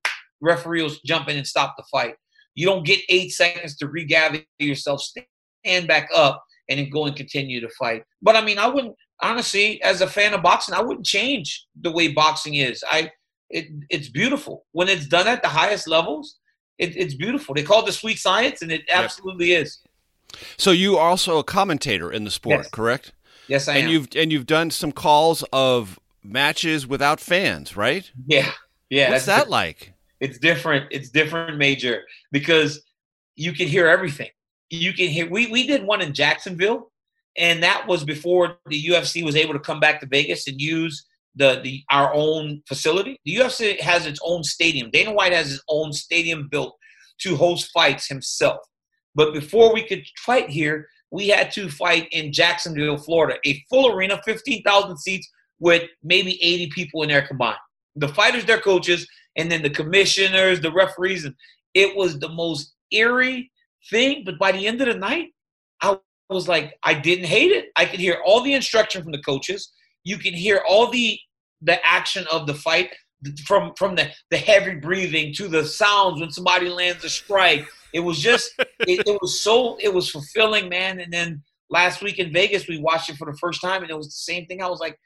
referee 0.41 0.81
will 0.81 0.91
jump 1.05 1.29
in 1.29 1.37
and 1.37 1.47
stop 1.47 1.75
the 1.77 1.83
fight. 1.91 2.15
You 2.55 2.65
don't 2.65 2.85
get 2.85 2.99
eight 3.09 3.31
seconds 3.31 3.75
to 3.77 3.87
regather 3.87 4.39
yourself, 4.59 5.01
stand 5.01 5.87
back 5.87 6.09
up, 6.15 6.43
and 6.69 6.79
then 6.79 6.89
go 6.89 7.05
and 7.05 7.15
continue 7.15 7.61
to 7.61 7.69
fight. 7.79 8.03
But 8.21 8.35
I 8.35 8.41
mean, 8.41 8.57
I 8.57 8.67
wouldn't 8.67 8.95
honestly, 9.21 9.81
as 9.81 10.01
a 10.01 10.07
fan 10.07 10.33
of 10.33 10.43
boxing, 10.43 10.75
I 10.75 10.81
wouldn't 10.81 11.05
change 11.05 11.65
the 11.79 11.91
way 11.91 12.09
boxing 12.09 12.55
is. 12.55 12.83
I 12.89 13.11
it, 13.49 13.67
it's 13.89 14.09
beautiful 14.09 14.65
when 14.71 14.89
it's 14.89 15.07
done 15.07 15.27
at 15.27 15.41
the 15.41 15.47
highest 15.47 15.87
levels. 15.87 16.39
It, 16.77 16.95
it's 16.97 17.13
beautiful. 17.13 17.53
They 17.55 17.63
call 17.63 17.81
it 17.83 17.85
the 17.85 17.91
sweet 17.91 18.17
science, 18.19 18.61
and 18.61 18.71
it 18.71 18.83
absolutely 18.89 19.51
is. 19.53 19.79
So 20.57 20.71
you 20.71 20.97
are 20.97 21.09
also 21.09 21.37
a 21.37 21.43
commentator 21.43 22.11
in 22.11 22.23
the 22.23 22.31
sport, 22.31 22.61
Yes. 22.61 22.69
correct? 22.69 23.11
Yes, 23.47 23.67
I 23.67 23.75
and 23.75 23.83
am. 23.85 23.89
you've 23.91 24.07
and 24.15 24.31
you've 24.31 24.45
done 24.47 24.71
some 24.71 24.91
calls 24.91 25.43
of 25.53 25.99
matches 26.23 26.87
without 26.87 27.19
fans, 27.19 27.75
right? 27.77 28.09
yeah, 28.25 28.51
yeah. 28.89 29.11
What's 29.11 29.25
that's 29.25 29.45
that 29.45 29.49
like? 29.49 29.93
It's 30.19 30.39
different. 30.39 30.87
It's 30.91 31.09
different, 31.09 31.57
Major, 31.57 32.03
because 32.31 32.81
you 33.35 33.51
can 33.51 33.67
hear 33.67 33.87
everything. 33.87 34.29
You 34.69 34.93
can 34.93 35.07
hear. 35.09 35.29
We 35.29 35.47
we 35.47 35.67
did 35.67 35.83
one 35.83 36.01
in 36.01 36.13
Jacksonville, 36.13 36.91
and 37.37 37.61
that 37.61 37.85
was 37.87 38.03
before 38.05 38.57
the 38.67 38.81
UFC 38.85 39.23
was 39.23 39.35
able 39.35 39.53
to 39.53 39.59
come 39.59 39.79
back 39.81 39.99
to 39.99 40.07
Vegas 40.07 40.47
and 40.47 40.59
use 40.59 41.05
the 41.35 41.61
the 41.63 41.83
our 41.91 42.13
own 42.13 42.61
facility. 42.67 43.19
The 43.25 43.35
UFC 43.35 43.79
has 43.79 44.05
its 44.05 44.19
own 44.23 44.43
stadium. 44.43 44.89
Dana 44.91 45.13
White 45.13 45.33
has 45.33 45.47
his 45.47 45.63
own 45.69 45.93
stadium 45.93 46.47
built 46.49 46.77
to 47.19 47.35
host 47.35 47.69
fights 47.73 48.07
himself. 48.07 48.59
But 49.15 49.33
before 49.33 49.73
we 49.73 49.85
could 49.85 50.03
fight 50.17 50.49
here, 50.49 50.87
we 51.11 51.27
had 51.27 51.51
to 51.53 51.69
fight 51.69 52.07
in 52.11 52.33
Jacksonville, 52.33 52.97
Florida, 52.97 53.39
a 53.45 53.63
full 53.69 53.91
arena, 53.91 54.21
fifteen 54.25 54.63
thousand 54.63 54.97
seats 54.97 55.29
with 55.59 55.83
maybe 56.03 56.41
eighty 56.43 56.69
people 56.73 57.03
in 57.03 57.09
there 57.09 57.27
combined. 57.27 57.57
The 57.95 58.07
fighters, 58.07 58.45
their 58.45 58.59
coaches, 58.59 59.07
and 59.37 59.51
then 59.51 59.61
the 59.61 59.69
commissioners, 59.69 60.59
the 60.59 60.71
referees, 60.71 61.25
and 61.25 61.35
it 61.73 61.95
was 61.95 62.19
the 62.19 62.29
most 62.29 62.73
eerie 62.91 63.51
thing. 63.89 64.23
But 64.25 64.39
by 64.39 64.51
the 64.51 64.67
end 64.67 64.81
of 64.81 64.87
the 64.87 64.95
night, 64.95 65.29
I 65.81 65.97
was 66.29 66.47
like, 66.47 66.77
I 66.83 66.93
didn't 66.93 67.25
hate 67.25 67.51
it. 67.51 67.65
I 67.75 67.85
could 67.85 67.99
hear 67.99 68.19
all 68.25 68.41
the 68.41 68.53
instruction 68.53 69.03
from 69.03 69.11
the 69.11 69.21
coaches. 69.21 69.71
You 70.03 70.17
can 70.17 70.33
hear 70.33 70.61
all 70.67 70.89
the 70.89 71.19
the 71.61 71.79
action 71.85 72.25
of 72.31 72.45
the 72.45 72.53
fight 72.53 72.93
from 73.45 73.73
from 73.77 73.95
the 73.95 74.09
the 74.29 74.37
heavy 74.37 74.75
breathing 74.75 75.33
to 75.35 75.47
the 75.47 75.65
sounds 75.65 76.19
when 76.19 76.31
somebody 76.31 76.69
lands 76.69 77.03
a 77.03 77.09
strike. 77.09 77.65
It 77.93 78.01
was 78.01 78.19
just 78.19 78.53
it, 78.59 79.07
it 79.07 79.21
was 79.21 79.39
so 79.39 79.77
it 79.79 79.93
was 79.93 80.09
fulfilling, 80.09 80.69
man. 80.69 80.99
And 80.99 81.11
then 81.11 81.43
last 81.69 82.01
week 82.01 82.19
in 82.19 82.33
Vegas, 82.33 82.67
we 82.67 82.79
watched 82.79 83.09
it 83.09 83.17
for 83.17 83.31
the 83.31 83.37
first 83.37 83.61
time, 83.61 83.81
and 83.81 83.91
it 83.91 83.97
was 83.97 84.07
the 84.07 84.33
same 84.33 84.45
thing. 84.45 84.61
I 84.61 84.69
was 84.69 84.79
like, 84.79 84.97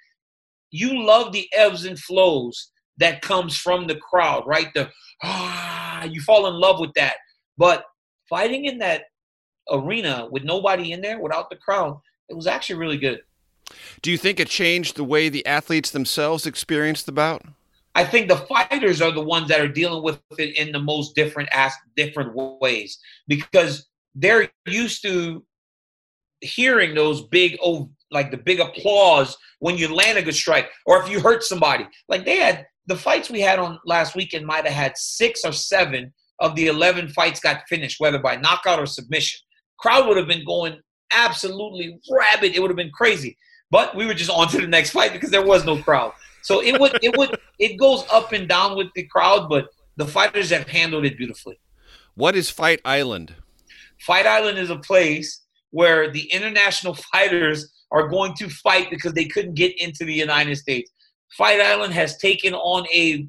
you 0.72 1.04
love 1.04 1.32
the 1.32 1.48
ebbs 1.54 1.86
and 1.86 1.98
flows 2.00 2.72
that 2.98 3.22
comes 3.22 3.56
from 3.58 3.88
the 3.88 3.96
crowd, 3.96 4.44
right? 4.48 4.68
The 4.74 4.89
ah, 5.24 6.04
you 6.06 6.22
fall 6.22 6.48
in 6.48 6.56
love 6.56 6.80
with 6.80 6.94
that. 6.96 7.18
But 7.58 7.86
fighting 8.30 8.66
in 8.66 8.80
that 8.80 9.04
arena 9.72 10.27
with 10.32 10.44
nobody 10.44 10.92
in 10.92 11.01
there, 11.01 11.20
without 11.20 11.50
the 11.50 11.58
crowd, 11.58 12.00
it 12.30 12.36
was 12.36 12.48
actually 12.48 12.80
really 12.80 12.98
good. 12.98 13.22
Do 14.01 14.12
you 14.12 14.17
think 14.17 14.39
it 14.39 14.47
changed 14.47 14.95
the 14.95 15.03
way 15.03 15.29
the 15.29 15.45
athletes 15.45 15.91
themselves 15.91 16.45
experienced 16.45 17.05
the 17.05 17.12
bout? 17.12 17.43
I 17.95 18.03
think 18.05 18.27
the 18.27 18.38
fighters 18.38 19.01
are 19.01 19.12
the 19.12 19.24
ones 19.24 19.47
that 19.47 19.59
are 19.59 19.67
dealing 19.67 20.03
with 20.03 20.19
it 20.38 20.55
in 20.55 20.71
the 20.71 20.79
most 20.79 21.15
different 21.15 21.50
as 21.51 21.74
different 21.95 22.36
ways 22.62 23.00
because 23.27 23.88
they're 24.13 24.50
used 24.67 25.01
to 25.01 25.43
hearing 26.41 26.93
those 26.93 27.24
big 27.24 27.57
oh 27.63 27.89
like 28.12 28.29
the 28.29 28.38
big 28.38 28.59
applause 28.59 29.36
when 29.59 29.77
you 29.77 29.93
land 29.93 30.17
a 30.17 30.21
good 30.21 30.36
strike 30.36 30.69
or 30.86 31.01
if 31.01 31.09
you 31.09 31.19
hurt 31.19 31.43
somebody. 31.43 31.88
Like 32.07 32.24
they 32.24 32.38
had 32.38 32.67
the 32.86 32.95
fights 32.95 33.29
we 33.29 33.41
had 33.41 33.59
on 33.59 33.79
last 33.86 34.15
weekend 34.15 34.45
might 34.45 34.65
have 34.65 34.74
had 34.74 34.97
six 34.97 35.43
or 35.43 35.51
seven 35.51 36.13
of 36.39 36.55
the 36.55 36.67
11 36.67 37.09
fights 37.09 37.39
got 37.39 37.67
finished, 37.67 38.00
whether 38.00 38.19
by 38.19 38.36
knockout 38.36 38.79
or 38.79 38.86
submission. 38.86 39.39
Crowd 39.79 40.07
would 40.07 40.17
have 40.17 40.27
been 40.27 40.45
going 40.45 40.79
absolutely 41.12 42.00
rabid. 42.09 42.55
It 42.55 42.62
would 42.62 42.69
have 42.69 42.77
been 42.77 42.91
crazy. 42.91 43.38
But 43.69 43.95
we 43.95 44.05
were 44.05 44.13
just 44.13 44.29
on 44.29 44.47
to 44.50 44.62
the 44.62 44.67
next 44.67 44.91
fight 44.91 45.13
because 45.13 45.29
there 45.29 45.45
was 45.45 45.65
no 45.65 45.81
crowd. 45.81 46.13
So 46.41 46.63
it 46.63 46.79
would 46.79 46.97
it 47.03 47.17
would 47.17 47.38
it 47.59 47.77
goes 47.77 48.05
up 48.12 48.31
and 48.31 48.47
down 48.47 48.77
with 48.77 48.88
the 48.95 49.03
crowd, 49.03 49.50
but 49.50 49.67
the 49.97 50.05
fighters 50.05 50.50
have 50.51 50.67
handled 50.67 51.05
it 51.05 51.17
beautifully. 51.17 51.59
What 52.15 52.36
is 52.36 52.50
Fight 52.50 52.79
Island? 52.86 53.36
Fight 54.00 54.25
Island 54.25 54.57
is 54.57 54.69
a 54.69 54.77
place 54.77 55.43
where 55.71 56.12
the 56.12 56.31
international 56.31 56.93
fighters 57.13 57.71
are 57.91 58.07
going 58.07 58.33
to 58.36 58.50
fight 58.50 58.89
because 58.89 59.13
they 59.13 59.25
couldn't 59.25 59.55
get 59.55 59.79
into 59.81 60.05
the 60.05 60.13
United 60.13 60.55
States. 60.55 60.91
Fight 61.38 61.59
Island 61.59 61.93
has 61.93 62.17
taken 62.17 62.53
on 62.53 62.86
a 62.93 63.27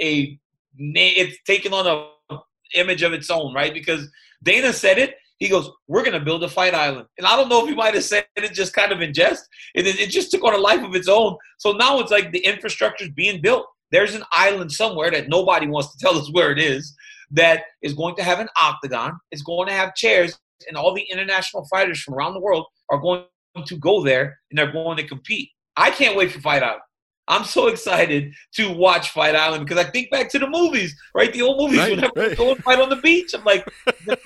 a 0.00 0.38
it's 0.78 1.38
taken 1.44 1.72
on 1.72 1.86
a 1.86 2.38
image 2.74 3.02
of 3.02 3.12
its 3.12 3.30
own, 3.30 3.54
right? 3.54 3.72
Because 3.72 4.08
Dana 4.42 4.72
said 4.72 4.98
it. 4.98 5.16
He 5.38 5.48
goes, 5.48 5.70
"We're 5.88 6.02
going 6.04 6.18
to 6.18 6.24
build 6.24 6.44
a 6.44 6.48
fight 6.48 6.74
island," 6.74 7.06
and 7.18 7.26
I 7.26 7.36
don't 7.36 7.48
know 7.48 7.62
if 7.62 7.68
he 7.68 7.74
might 7.74 7.94
have 7.94 8.04
said 8.04 8.26
it 8.36 8.52
just 8.52 8.72
kind 8.72 8.92
of 8.92 9.00
in 9.00 9.12
jest. 9.12 9.46
It, 9.74 9.86
it 9.86 10.10
just 10.10 10.30
took 10.30 10.44
on 10.44 10.54
a 10.54 10.58
life 10.58 10.82
of 10.82 10.94
its 10.94 11.08
own. 11.08 11.36
So 11.58 11.72
now 11.72 11.98
it's 12.00 12.10
like 12.10 12.32
the 12.32 12.44
infrastructure 12.44 13.04
is 13.04 13.10
being 13.10 13.40
built. 13.40 13.66
There's 13.90 14.14
an 14.14 14.24
island 14.32 14.72
somewhere 14.72 15.10
that 15.10 15.28
nobody 15.28 15.66
wants 15.66 15.92
to 15.92 15.98
tell 15.98 16.18
us 16.18 16.30
where 16.32 16.50
it 16.50 16.58
is 16.58 16.94
that 17.32 17.62
is 17.82 17.94
going 17.94 18.14
to 18.16 18.22
have 18.22 18.40
an 18.40 18.48
octagon. 18.60 19.18
It's 19.30 19.42
going 19.42 19.68
to 19.68 19.74
have 19.74 19.94
chairs, 19.94 20.38
and 20.68 20.76
all 20.76 20.94
the 20.94 21.06
international 21.12 21.66
fighters 21.66 22.00
from 22.00 22.14
around 22.14 22.34
the 22.34 22.40
world 22.40 22.66
are 22.90 22.98
going 22.98 23.24
to 23.66 23.76
go 23.76 24.02
there 24.02 24.38
and 24.50 24.58
they're 24.58 24.72
going 24.72 24.96
to 24.96 25.06
compete. 25.06 25.50
I 25.76 25.90
can't 25.90 26.16
wait 26.16 26.32
for 26.32 26.40
Fight 26.40 26.62
Island. 26.62 26.82
I'm 27.28 27.44
so 27.44 27.66
excited 27.68 28.32
to 28.54 28.72
watch 28.72 29.10
Fight 29.10 29.34
Island 29.34 29.66
because 29.66 29.84
I 29.84 29.90
think 29.90 30.10
back 30.10 30.30
to 30.30 30.38
the 30.38 30.48
movies, 30.48 30.94
right? 31.14 31.32
The 31.32 31.42
old 31.42 31.60
movies 31.60 31.78
Right, 31.80 31.90
whenever 31.90 32.12
we 32.14 32.26
right. 32.28 32.36
go 32.36 32.52
and 32.52 32.62
fight 32.64 32.80
on 32.80 32.88
the 32.88 32.96
beach. 32.96 33.34
I'm 33.34 33.44
like, 33.44 33.66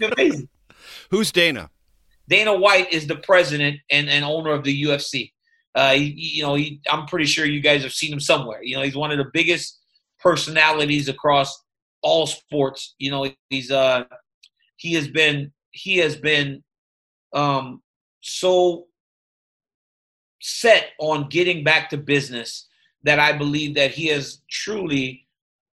amazing. 0.03 0.49
Who's 1.11 1.33
Dana? 1.33 1.71
Dana 2.29 2.55
White 2.55 2.93
is 2.93 3.07
the 3.07 3.17
president 3.17 3.81
and, 3.91 4.09
and 4.09 4.25
owner 4.25 4.53
of 4.53 4.65
the 4.65 4.83
UFC. 4.83 5.33
Uh, 5.75 5.95
you 5.97 6.43
know, 6.43 6.55
he, 6.55 6.81
I'm 6.91 7.07
pretty 7.07 7.27
sure 7.27 7.47
you 7.47 7.61
guys 7.61 7.83
have 7.83 7.93
seen 7.93 8.13
him 8.13 8.21
somewhere. 8.21 8.63
You 8.63 8.77
know, 8.77 8.83
he's 8.83 8.97
one 8.97 9.11
of 9.11 9.19
the 9.19 9.31
biggest 9.33 9.79
personalities 10.19 11.09
across 11.09 11.63
all 12.03 12.27
sports. 12.27 12.95
You 12.99 13.11
know, 13.11 13.31
he's 13.49 13.71
uh, 13.71 14.05
he 14.77 14.95
has 14.95 15.09
been 15.09 15.53
he 15.71 15.99
has 15.99 16.17
been 16.17 16.63
um, 17.33 17.83
so 18.21 18.87
set 20.41 20.91
on 20.99 21.29
getting 21.29 21.65
back 21.65 21.91
to 21.91 21.97
business 21.97 22.67
that 23.05 23.19
I 23.19 23.33
believe 23.33 23.75
that 23.77 23.93
he 23.93 24.09
has 24.09 24.43
truly 24.51 25.27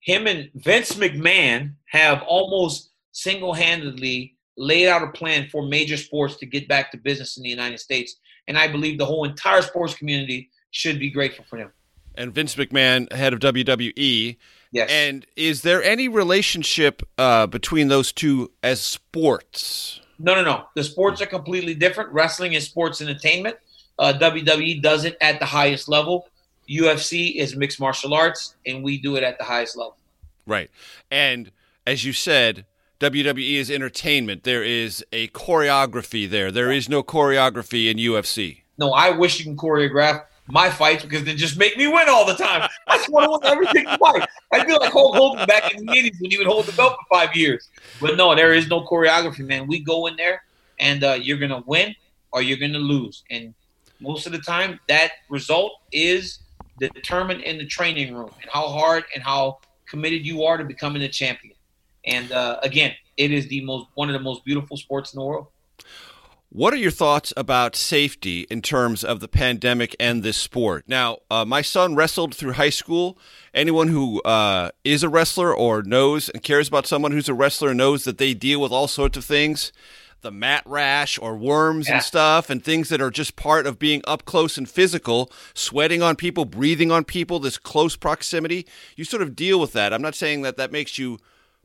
him 0.02 0.28
and 0.28 0.50
Vince 0.56 0.96
McMahon 0.96 1.76
have 1.86 2.22
almost 2.24 2.92
single-handedly 3.14 4.33
laid 4.58 4.88
out 4.88 5.04
a 5.04 5.08
plan 5.08 5.48
for 5.52 5.66
major 5.66 5.98
sports 5.98 6.38
to 6.38 6.46
get 6.46 6.68
back 6.68 6.92
to 6.92 6.98
business 6.98 7.38
in 7.38 7.44
the 7.44 7.50
United 7.50 7.80
States. 7.80 8.18
And 8.48 8.58
I 8.58 8.68
believe 8.68 8.98
the 8.98 9.06
whole 9.06 9.24
entire 9.24 9.62
sports 9.62 9.94
community 9.96 10.50
should 10.72 11.00
be 11.00 11.10
grateful 11.10 11.46
for 11.50 11.58
him. 11.58 11.72
And 12.16 12.34
Vince 12.34 12.56
McMahon, 12.56 13.12
head 13.12 13.34
of 13.34 13.40
WWE. 13.40 14.38
Yes. 14.72 14.90
And 14.92 15.26
is 15.36 15.62
there 15.62 15.84
any 15.84 16.08
relationship 16.08 17.04
uh, 17.18 17.48
between 17.48 17.88
those 17.88 18.12
two 18.12 18.52
as 18.62 18.82
sports? 18.82 20.02
No, 20.20 20.36
no, 20.36 20.44
no. 20.44 20.66
The 20.76 20.84
sports 20.84 21.22
are 21.22 21.26
completely 21.26 21.74
different. 21.74 22.12
Wrestling 22.12 22.54
is 22.54 22.66
sports 22.66 23.02
entertainment. 23.02 23.58
Uh, 23.98 24.14
WWE 24.14 24.82
does 24.82 25.06
it 25.06 25.18
at 25.22 25.40
the 25.40 25.46
highest 25.46 25.88
level. 25.88 26.28
UFC 26.70 27.36
is 27.36 27.56
mixed 27.56 27.80
martial 27.80 28.14
arts, 28.14 28.56
and 28.66 28.84
we 28.84 28.98
do 29.00 29.16
it 29.16 29.24
at 29.24 29.38
the 29.38 29.44
highest 29.44 29.76
level. 29.76 29.98
Right. 30.46 30.70
And 31.12 31.52
as 31.86 32.04
you 32.04 32.14
said, 32.14 32.66
WWE 33.04 33.56
is 33.56 33.70
entertainment. 33.70 34.44
There 34.44 34.64
is 34.64 35.04
a 35.12 35.28
choreography 35.30 36.30
there. 36.30 36.52
There 36.52 36.72
is 36.72 36.88
no 36.88 37.04
choreography 37.04 37.92
in 37.92 37.98
UFC. 37.98 38.62
No, 38.78 38.94
I 38.94 39.10
wish 39.10 39.40
you 39.40 39.44
can 39.44 39.58
choreograph 39.58 40.24
my 40.48 40.70
fights 40.70 41.04
because 41.04 41.26
they 41.26 41.36
just 41.36 41.58
make 41.58 41.78
me 41.78 41.86
win 41.88 42.08
all 42.08 42.26
the 42.26 42.36
time. 42.36 42.70
I 42.88 42.96
just 42.96 43.10
want 43.10 43.26
to 43.26 43.32
win 43.32 43.40
every 43.44 43.68
single 43.74 43.98
fight. 43.98 44.26
I 44.54 44.66
feel 44.66 44.78
like 44.80 44.94
Hulk 44.94 45.16
Hogan 45.18 45.46
back 45.46 45.74
in 45.74 45.86
the 45.86 45.92
80s 45.92 46.22
when 46.22 46.32
he 46.32 46.38
would 46.38 46.48
hold 46.48 46.66
the 46.66 46.72
belt 46.72 46.94
for 46.94 47.18
five 47.18 47.36
years. 47.36 47.68
But 48.00 48.16
no, 48.16 48.34
there 48.36 48.54
is 48.54 48.70
no 48.70 48.86
choreography, 48.86 49.46
man. 49.46 49.68
We 49.68 49.82
go 49.82 50.08
in 50.08 50.16
there 50.16 50.42
and 50.80 51.04
uh, 51.04 51.20
you're 51.22 51.38
going 51.38 51.52
to 51.52 51.64
win 51.66 51.94
or 52.32 52.42
you're 52.42 52.58
going 52.58 52.72
to 52.72 52.80
lose. 52.80 53.26
And 53.30 53.54
most 54.00 54.28
of 54.28 54.32
the 54.32 54.40
time, 54.40 54.80
that 54.88 55.12
result 55.30 55.74
is 55.92 56.40
determined 56.80 57.42
in 57.42 57.58
the 57.58 57.66
training 57.66 58.16
room 58.16 58.32
and 58.42 58.50
how 58.50 58.70
hard 58.70 59.04
and 59.14 59.22
how 59.22 59.60
committed 59.88 60.26
you 60.26 60.44
are 60.46 60.56
to 60.56 60.64
becoming 60.64 61.02
a 61.02 61.10
champion. 61.10 61.54
And 62.06 62.32
uh, 62.32 62.60
again, 62.64 62.94
it 63.18 63.32
is 63.32 63.48
the 63.48 63.64
most 63.64 63.88
one 63.96 64.10
of 64.10 64.14
the 64.14 64.20
most 64.20 64.44
beautiful 64.46 64.78
sports 64.78 65.14
in 65.14 65.20
the 65.20 65.26
world. 65.26 65.48
What 66.50 66.72
are 66.72 66.78
your 66.78 66.92
thoughts 66.92 67.34
about 67.36 67.76
safety 67.76 68.42
in 68.42 68.62
terms 68.62 69.04
of 69.04 69.20
the 69.22 69.28
pandemic 69.28 69.96
and 70.00 70.22
this 70.22 70.38
sport? 70.38 70.84
Now, 70.88 71.18
uh, 71.32 71.46
my 71.46 71.64
son 71.64 71.96
wrestled 71.96 72.36
through 72.36 72.54
high 72.54 72.70
school. 72.70 73.18
Anyone 73.56 73.88
who 73.88 74.22
uh, 74.22 74.70
is 74.84 75.02
a 75.02 75.10
wrestler 75.10 75.56
or 75.56 75.82
knows 75.82 76.30
and 76.30 76.44
cares 76.44 76.68
about 76.68 76.86
someone 76.86 77.12
who's 77.12 77.28
a 77.28 77.34
wrestler 77.34 77.74
knows 77.74 78.04
that 78.04 78.20
they 78.20 78.36
deal 78.36 78.62
with 78.62 78.72
all 78.72 78.88
sorts 78.88 79.18
of 79.18 79.26
things 79.26 79.72
the 80.24 80.32
mat 80.32 80.64
rash 80.66 81.20
or 81.20 81.36
worms 81.36 81.88
yeah. 81.88 81.96
and 81.96 82.04
stuff 82.04 82.50
and 82.50 82.64
things 82.64 82.90
that 82.90 83.02
are 83.02 83.12
just 83.12 83.36
part 83.36 83.68
of 83.68 83.78
being 83.78 84.02
up 84.06 84.26
close 84.26 84.58
and 84.58 84.70
physical, 84.70 85.32
sweating 85.54 86.02
on 86.02 86.16
people, 86.16 86.46
breathing 86.46 86.92
on 86.92 87.04
people, 87.04 87.40
this 87.40 87.58
close 87.58 87.96
proximity. 87.96 88.66
You 88.96 89.04
sort 89.04 89.22
of 89.22 89.36
deal 89.36 89.60
with 89.60 89.74
that. 89.74 89.94
I'm 89.94 90.02
not 90.02 90.16
saying 90.16 90.42
that 90.42 90.58
that 90.58 90.72
makes 90.72 90.98
you 90.98 91.20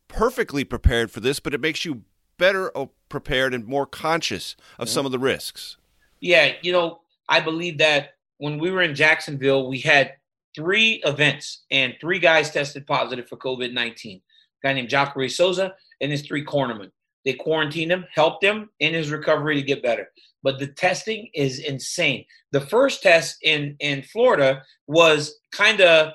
perfectly 0.09 0.65
prepared 0.65 1.11
for 1.11 1.21
this, 1.21 1.41
but 1.41 1.55
it 1.55 1.61
makes 1.61 1.85
you 1.85 2.03
better 2.39 2.77
uh, 2.77 2.87
prepared 3.09 3.55
and 3.55 3.67
more 3.67 3.87
conscious 3.87 4.57
of 4.79 4.89
some 4.89 5.07
of 5.07 5.13
the 5.13 5.19
risks. 5.19 5.77
Yeah, 6.21 6.53
you 6.63 6.73
know, 6.73 7.01
I 7.29 7.41
believe 7.41 7.79
that 7.79 8.15
when 8.39 8.59
we 8.59 8.71
were 8.71 8.83
in 8.83 8.95
Jacksonville, 8.95 9.69
we 9.69 9.81
had 9.81 10.15
three 10.55 11.03
events 11.05 11.65
and 11.71 11.95
three 12.01 12.19
guys 12.19 12.51
tested 12.51 12.87
positive 12.87 13.29
for 13.29 13.37
COVID 13.37 13.73
19. 13.73 14.21
guy 14.63 14.73
named 14.73 14.89
Jacare 14.89 15.29
Souza 15.29 15.75
and 16.01 16.11
his 16.11 16.23
three 16.23 16.45
cornermen. 16.45 16.91
They 17.25 17.35
quarantined 17.35 17.93
him, 17.93 18.07
helped 18.15 18.43
him 18.43 18.71
in 18.81 18.95
his 18.95 19.11
recovery 19.11 19.57
to 19.57 19.63
get 19.63 19.83
better. 19.83 20.09
But 20.43 20.59
the 20.59 20.69
testing 20.69 21.29
is 21.35 21.59
insane. 21.59 22.25
The 22.53 22.61
first 22.61 23.03
test 23.03 23.39
in, 23.43 23.77
in 23.81 24.03
Florida 24.03 24.63
was 24.87 25.39
kind 25.53 25.81
of 25.81 26.13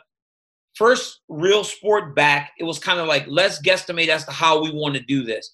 first 0.75 1.21
real 1.29 1.63
sport 1.63 2.15
back, 2.15 2.51
it 2.59 2.63
was 2.63 2.79
kind 2.79 2.99
of 2.99 3.07
like, 3.07 3.25
let's 3.27 3.62
guesstimate 3.62 4.07
as 4.07 4.25
to 4.25 4.31
how 4.31 4.62
we 4.62 4.71
want 4.71 4.95
to 4.95 5.01
do 5.01 5.23
this. 5.23 5.51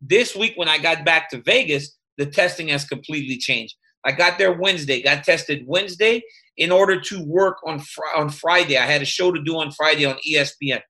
This 0.00 0.36
week, 0.36 0.52
when 0.56 0.68
I 0.68 0.78
got 0.78 1.04
back 1.04 1.30
to 1.30 1.42
Vegas, 1.42 1.96
the 2.18 2.26
testing 2.26 2.68
has 2.68 2.84
completely 2.84 3.38
changed. 3.38 3.74
I 4.04 4.12
got 4.12 4.38
there 4.38 4.52
Wednesday, 4.52 5.02
got 5.02 5.24
tested 5.24 5.64
Wednesday 5.66 6.22
in 6.56 6.70
order 6.70 7.00
to 7.00 7.24
work 7.24 7.58
on 7.66 7.80
fr- 7.80 8.16
on 8.16 8.30
Friday. 8.30 8.76
I 8.76 8.86
had 8.86 9.02
a 9.02 9.06
show 9.06 9.32
to 9.32 9.42
do 9.42 9.56
on 9.56 9.72
Friday 9.72 10.04
on 10.04 10.16
ESPN. 10.28 10.80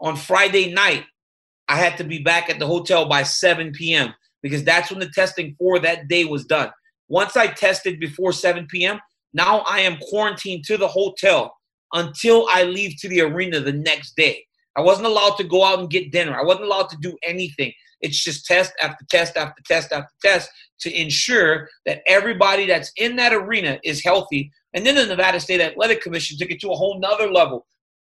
On 0.00 0.16
Friday 0.16 0.72
night, 0.72 1.04
I 1.68 1.76
had 1.76 1.96
to 1.98 2.04
be 2.04 2.18
back 2.18 2.50
at 2.50 2.58
the 2.58 2.66
hotel 2.66 3.08
by 3.08 3.22
7 3.22 3.72
p.m. 3.72 4.14
because 4.42 4.64
that's 4.64 4.90
when 4.90 5.00
the 5.00 5.10
testing 5.10 5.54
for 5.58 5.78
that 5.80 6.08
day 6.08 6.24
was 6.24 6.44
done. 6.44 6.70
Once 7.08 7.36
I 7.36 7.46
tested 7.48 8.00
before 8.00 8.32
7 8.32 8.66
p.m., 8.68 9.00
now 9.32 9.60
I 9.60 9.80
am 9.80 9.96
quarantined 10.08 10.64
to 10.64 10.76
the 10.76 10.88
hotel 10.88 11.54
until 11.92 12.46
I 12.50 12.64
leave 12.64 12.96
to 12.98 13.08
the 13.08 13.20
arena 13.22 13.60
the 13.60 13.72
next 13.72 14.16
day. 14.16 14.44
I 14.76 14.80
wasn't 14.80 15.06
allowed 15.06 15.36
to 15.36 15.44
go 15.44 15.64
out 15.64 15.78
and 15.78 15.90
get 15.90 16.12
dinner. 16.12 16.38
I 16.38 16.42
wasn't 16.42 16.66
allowed 16.66 16.88
to 16.90 16.96
do 17.00 17.16
anything. 17.22 17.72
It's 18.00 18.22
just 18.22 18.46
test 18.46 18.72
after 18.82 19.04
test 19.10 19.36
after 19.36 19.62
test 19.66 19.92
after 19.92 20.12
test 20.22 20.50
to 20.80 21.00
ensure 21.00 21.68
that 21.86 22.02
everybody 22.06 22.66
that's 22.66 22.90
in 22.96 23.16
that 23.16 23.32
arena 23.32 23.78
is 23.84 24.02
healthy. 24.02 24.50
And 24.74 24.84
then 24.84 24.94
the 24.94 25.06
Nevada 25.06 25.38
State 25.38 25.60
Athletic 25.60 26.02
Commission 26.02 26.36
took 26.38 26.50
it 26.50 26.60
to 26.60 26.70
a 26.70 26.76
whole 26.76 26.98
nother 26.98 27.30
level. 27.30 27.66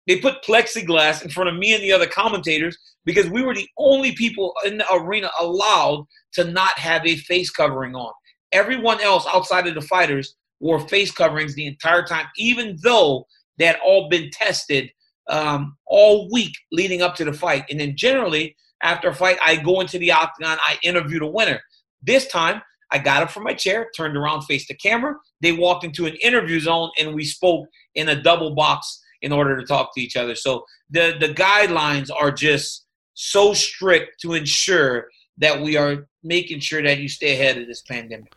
They 0.08 0.20
put 0.20 0.44
plexiglass 0.44 1.24
in 1.24 1.30
front 1.30 1.50
of 1.50 1.56
me 1.56 1.74
and 1.74 1.84
the 1.84 1.92
other 1.92 2.08
commentators 2.08 2.78
because 3.06 3.30
we 3.30 3.44
were 3.44 3.54
the 3.54 3.70
only 3.78 4.14
people 4.14 4.54
in 4.66 4.78
the 4.78 4.94
arena 4.94 5.30
allowed 5.40 6.06
to 6.34 6.46
not 6.46 6.78
have 6.80 7.06
a 7.06 7.18
face 7.18 7.50
covering 7.50 7.96
on. 7.96 8.12
Everyone 8.52 9.00
else 9.02 9.26
outside 9.34 9.68
of 9.68 9.76
the 9.76 9.82
fighters 9.82 10.36
wore 10.60 10.80
face 10.88 11.12
coverings 11.12 11.56
the 11.56 11.68
entire 11.68 12.04
time, 12.04 12.26
even 12.38 12.78
though 12.82 13.26
they 13.58 13.66
had 13.66 13.78
all 13.86 14.10
been 14.10 14.30
tested 14.32 14.90
um, 15.30 15.78
all 15.88 16.30
week 16.32 16.54
leading 16.72 17.02
up 17.02 17.16
to 17.16 17.26
the 17.26 17.34
fight. 17.34 17.66
And 17.70 17.80
then 17.80 17.96
generally, 17.96 18.56
after 18.82 19.10
a 19.10 19.16
fight, 19.16 19.38
I 19.44 19.56
go 19.56 19.80
into 19.80 19.98
the 19.98 20.12
octagon, 20.12 20.58
I 20.66 20.78
interview 20.84 21.20
the 21.20 21.28
winner. 21.28 21.62
This 22.02 22.28
time, 22.28 22.62
I 22.92 23.00
got 23.00 23.24
up 23.24 23.32
from 23.32 23.44
my 23.44 23.54
chair, 23.54 23.90
turned 23.96 24.16
around, 24.16 24.44
faced 24.44 24.68
the 24.68 24.76
camera. 24.76 25.16
They 25.42 25.52
walked 25.52 25.84
into 25.84 26.06
an 26.06 26.16
interview 26.16 26.60
zone, 26.60 26.92
and 27.00 27.16
we 27.16 27.24
spoke 27.24 27.68
in 27.96 28.10
a 28.10 28.22
double 28.22 28.54
box 28.54 29.02
in 29.22 29.32
order 29.32 29.58
to 29.58 29.66
talk 29.66 29.96
to 29.96 30.02
each 30.02 30.16
other. 30.16 30.36
So 30.36 30.66
the 30.90 31.16
the 31.20 31.30
guidelines 31.30 32.10
are 32.16 32.32
just 32.32 32.86
so 33.16 33.54
strict 33.54 34.22
to 34.22 34.34
ensure 34.34 35.08
that 35.38 35.62
we 35.62 35.78
are 35.78 36.08
making 36.24 36.60
sure 36.60 36.84
that 36.84 37.00
you 37.00 37.08
stay 37.08 37.34
ahead 37.34 37.58
of 37.58 37.68
this 37.68 37.82
pandemic. 37.82 38.34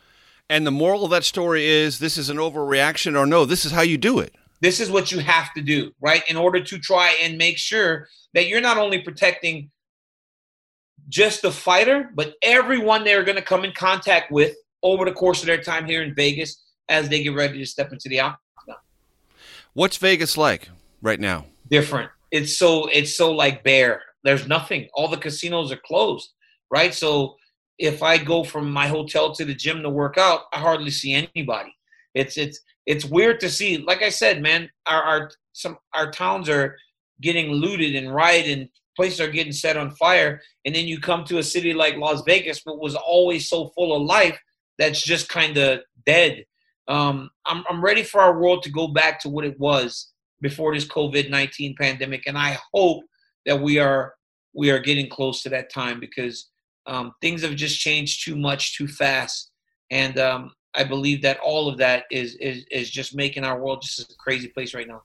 And 0.49 0.67
the 0.67 0.71
moral 0.71 1.05
of 1.05 1.11
that 1.11 1.25
story 1.25 1.67
is 1.67 1.99
this 1.99 2.17
is 2.17 2.31
an 2.31 2.37
overreaction, 2.37 3.19
or 3.19 3.27
no, 3.27 3.45
this 3.45 3.67
is 3.67 3.73
how 3.73 3.83
you 3.83 3.99
do 3.99 4.21
it. 4.21 4.35
This 4.61 4.81
is 4.81 4.91
what 4.91 5.13
you 5.13 5.19
have 5.21 5.53
to 5.55 5.63
do, 5.63 5.93
right? 6.01 6.23
In 6.29 6.37
order 6.37 6.63
to 6.63 6.79
try 6.79 7.17
and 7.23 7.37
make 7.37 7.59
sure 7.59 8.09
that 8.35 8.49
you're 8.49 8.61
not 8.61 8.79
only 8.79 9.01
protecting 9.01 9.71
just 11.09 11.43
the 11.43 11.53
fighter, 11.53 12.11
but 12.15 12.35
everyone 12.43 13.05
they're 13.05 13.25
going 13.25 13.37
to 13.37 13.43
come 13.43 13.65
in 13.65 13.73
contact 13.73 14.33
with 14.33 14.57
over 14.83 15.05
the 15.05 15.13
course 15.13 15.41
of 15.41 15.47
their 15.47 15.61
time 15.61 15.87
here 15.87 16.03
in 16.03 16.15
Vegas 16.15 16.63
as 16.89 17.09
they 17.09 17.23
get 17.23 17.35
ready 17.35 17.59
to 17.59 17.67
step 17.67 17.93
into 17.93 18.09
the 18.09 18.21
octagon. 18.21 18.77
What's 19.75 19.97
Vegas 19.99 20.37
like 20.37 20.69
right 21.03 21.21
now? 21.21 21.47
Different. 21.71 22.11
It's 22.31 22.57
so 22.57 22.87
it's 22.87 23.17
so 23.17 23.33
like 23.33 23.63
bare. 23.63 24.03
There's 24.25 24.49
nothing. 24.49 24.89
All 24.95 25.09
the 25.09 25.17
casinos 25.17 25.71
are 25.71 25.81
closed, 25.85 26.31
right? 26.71 26.95
So 26.95 27.37
if 27.79 28.03
I 28.03 28.19
go 28.19 28.43
from 28.43 28.71
my 28.71 28.87
hotel 28.87 29.35
to 29.35 29.45
the 29.45 29.55
gym 29.55 29.83
to 29.83 29.91
work 29.91 30.19
out, 30.19 30.43
I 30.53 30.59
hardly 30.59 30.91
see 30.91 31.13
anybody. 31.15 31.75
It's 32.15 32.37
it's 32.37 32.61
it's 32.87 33.05
weird 33.05 33.41
to 33.41 33.51
see. 33.51 33.79
Like 33.79 34.03
I 34.03 34.09
said, 34.09 34.41
man, 34.41 34.71
our 34.87 35.03
our 35.03 35.31
some 35.53 35.77
our 35.95 36.11
towns 36.11 36.49
are 36.49 36.77
getting 37.21 37.51
looted 37.51 37.95
and 37.97 38.15
rioted 38.15 38.59
and 38.59 38.69
places 38.97 39.21
are 39.21 39.31
getting 39.31 39.53
set 39.53 39.77
on 39.77 39.91
fire. 39.93 40.41
And 40.65 40.75
then 40.75 40.87
you 40.87 40.99
come 41.01 41.25
to 41.25 41.39
a 41.39 41.43
city 41.43 41.75
like 41.75 41.97
Las 41.97 42.23
Vegas, 42.27 42.63
but 42.65 42.81
was 42.81 42.95
always 42.95 43.49
so 43.49 43.69
full 43.69 43.95
of 43.95 44.03
life 44.03 44.39
that's 44.79 45.03
just 45.03 45.29
kind 45.29 45.57
of 45.59 45.81
dead. 46.07 46.45
Um, 46.89 47.31
I'm 47.47 47.65
I'm 47.69 47.83
ready 47.83 48.03
for 48.03 48.21
our 48.21 48.41
world 48.41 48.63
to 48.63 48.71
go 48.71 48.89
back 48.89 49.21
to 49.21 49.29
what 49.29 49.45
it 49.45 49.59
was 49.59 50.13
before 50.41 50.75
this 50.75 50.87
COVID 50.87 51.31
nineteen 51.31 51.75
pandemic, 51.79 52.23
and 52.27 52.39
I 52.39 52.59
hope 52.73 53.05
that 53.45 53.61
we 53.61 53.79
are 53.79 54.15
we 54.55 54.71
are 54.71 54.79
getting 54.79 55.09
close 55.09 55.43
to 55.43 55.49
that 55.51 55.73
time 55.73 55.99
because 55.99 56.51
um, 56.87 57.13
things 57.21 57.43
have 57.43 57.57
just 57.57 57.81
changed 57.81 58.25
too 58.25 58.37
much 58.37 58.77
too 58.77 58.87
fast, 58.87 59.51
and 59.91 60.17
um, 60.19 60.53
I 60.77 60.85
believe 60.85 61.23
that 61.23 61.39
all 61.41 61.69
of 61.69 61.79
that 61.79 62.05
is 62.11 62.35
is 62.37 62.65
is 62.71 62.91
just 62.91 63.15
making 63.15 63.45
our 63.45 63.59
world 63.61 63.83
just 63.83 64.01
a 64.01 64.15
crazy 64.17 64.49
place 64.49 64.75
right 64.75 64.87
now. 64.89 65.03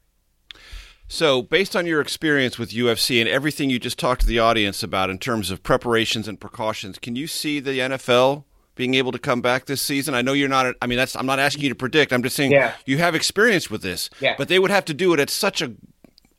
So, 1.07 1.41
based 1.41 1.75
on 1.75 1.85
your 1.85 1.99
experience 1.99 2.57
with 2.57 2.71
UFC 2.71 3.19
and 3.19 3.27
everything 3.27 3.69
you 3.69 3.79
just 3.79 3.99
talked 3.99 4.21
to 4.21 4.27
the 4.27 4.39
audience 4.39 4.81
about 4.81 5.09
in 5.09 5.17
terms 5.19 5.51
of 5.51 5.61
preparations 5.61 6.27
and 6.27 6.39
precautions, 6.39 6.97
can 6.99 7.17
you 7.17 7.27
see 7.27 7.59
the 7.59 7.79
NFL 7.79 8.45
being 8.75 8.93
able 8.93 9.11
to 9.11 9.19
come 9.19 9.41
back 9.41 9.65
this 9.65 9.81
season? 9.81 10.13
I 10.13 10.21
know 10.21 10.31
you're 10.31 10.47
not. 10.47 10.73
I 10.81 10.87
mean, 10.87 10.97
that's. 10.97 11.15
I'm 11.17 11.25
not 11.25 11.39
asking 11.39 11.63
you 11.63 11.69
to 11.69 11.75
predict. 11.75 12.13
I'm 12.13 12.23
just 12.23 12.35
saying 12.37 12.51
Yeah. 12.53 12.73
you 12.85 12.97
have 12.99 13.13
experience 13.13 13.69
with 13.69 13.81
this. 13.81 14.09
Yeah. 14.21 14.35
But 14.37 14.47
they 14.47 14.57
would 14.57 14.71
have 14.71 14.85
to 14.85 14.93
do 14.93 15.13
it 15.13 15.19
at 15.19 15.29
such 15.29 15.61
a 15.61 15.73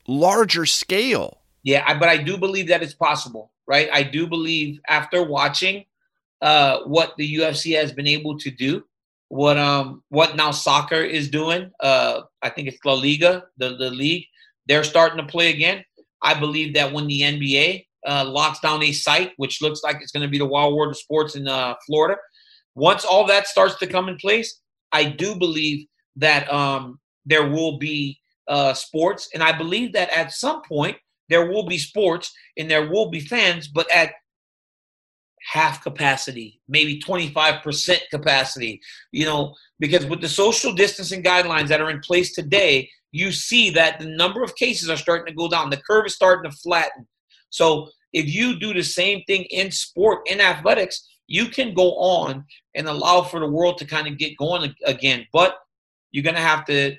larger 0.08 0.64
scale. 0.66 1.42
Yeah, 1.64 1.84
I, 1.86 1.96
but 1.98 2.08
I 2.08 2.16
do 2.16 2.36
believe 2.38 2.68
that 2.68 2.82
it's 2.82 2.94
possible, 2.94 3.52
right? 3.68 3.88
I 3.92 4.02
do 4.02 4.26
believe 4.26 4.80
after 4.88 5.22
watching 5.22 5.84
uh, 6.40 6.80
what 6.86 7.14
the 7.18 7.36
UFC 7.36 7.76
has 7.76 7.92
been 7.92 8.08
able 8.08 8.36
to 8.38 8.50
do, 8.50 8.84
what 9.32 9.56
um 9.56 10.02
what 10.10 10.36
now 10.36 10.50
soccer 10.50 11.00
is 11.00 11.30
doing. 11.30 11.70
Uh, 11.80 12.20
I 12.42 12.50
think 12.50 12.68
it's 12.68 12.84
La 12.84 12.92
Liga, 12.92 13.44
the 13.56 13.76
the 13.78 13.90
league. 13.90 14.26
They're 14.68 14.84
starting 14.84 15.16
to 15.16 15.24
play 15.24 15.48
again. 15.48 15.82
I 16.20 16.38
believe 16.38 16.74
that 16.74 16.92
when 16.92 17.06
the 17.06 17.22
NBA 17.22 17.86
uh, 18.06 18.26
locks 18.28 18.60
down 18.60 18.82
a 18.82 18.92
site, 18.92 19.32
which 19.38 19.62
looks 19.62 19.82
like 19.82 19.96
it's 20.02 20.12
going 20.12 20.22
to 20.22 20.30
be 20.30 20.36
the 20.36 20.44
Wild 20.44 20.74
World 20.74 20.90
of 20.90 20.98
Sports 20.98 21.34
in 21.34 21.48
uh, 21.48 21.74
Florida, 21.86 22.20
once 22.74 23.06
all 23.06 23.26
that 23.26 23.46
starts 23.46 23.76
to 23.78 23.86
come 23.86 24.10
in 24.10 24.18
place, 24.18 24.60
I 24.92 25.04
do 25.04 25.34
believe 25.34 25.86
that 26.16 26.52
um, 26.52 27.00
there 27.24 27.48
will 27.48 27.78
be 27.78 28.20
uh, 28.48 28.74
sports, 28.74 29.30
and 29.32 29.42
I 29.42 29.56
believe 29.56 29.94
that 29.94 30.10
at 30.10 30.32
some 30.32 30.60
point 30.60 30.98
there 31.30 31.50
will 31.50 31.64
be 31.64 31.78
sports 31.78 32.30
and 32.58 32.70
there 32.70 32.86
will 32.86 33.08
be 33.08 33.20
fans, 33.20 33.66
but 33.66 33.90
at 33.90 34.12
half 35.50 35.82
capacity, 35.82 36.60
maybe 36.68 37.00
25% 37.00 37.98
capacity, 38.10 38.80
you 39.10 39.24
know, 39.24 39.54
because 39.80 40.06
with 40.06 40.20
the 40.20 40.28
social 40.28 40.72
distancing 40.72 41.22
guidelines 41.22 41.68
that 41.68 41.80
are 41.80 41.90
in 41.90 42.00
place 42.00 42.34
today, 42.34 42.88
you 43.10 43.30
see 43.32 43.70
that 43.70 43.98
the 43.98 44.06
number 44.06 44.42
of 44.42 44.56
cases 44.56 44.88
are 44.88 44.96
starting 44.96 45.26
to 45.26 45.36
go 45.36 45.48
down. 45.48 45.70
The 45.70 45.76
curve 45.78 46.06
is 46.06 46.14
starting 46.14 46.50
to 46.50 46.56
flatten. 46.58 47.06
So 47.50 47.88
if 48.12 48.32
you 48.32 48.58
do 48.58 48.72
the 48.72 48.82
same 48.82 49.22
thing 49.26 49.44
in 49.44 49.70
sport, 49.70 50.22
in 50.26 50.40
athletics, 50.40 51.08
you 51.26 51.46
can 51.46 51.74
go 51.74 51.92
on 51.96 52.44
and 52.74 52.88
allow 52.88 53.22
for 53.22 53.40
the 53.40 53.48
world 53.48 53.78
to 53.78 53.84
kind 53.84 54.06
of 54.06 54.18
get 54.18 54.36
going 54.36 54.74
again. 54.84 55.26
But 55.32 55.56
you're 56.10 56.24
going 56.24 56.36
to 56.36 56.40
have 56.40 56.64
to 56.66 56.96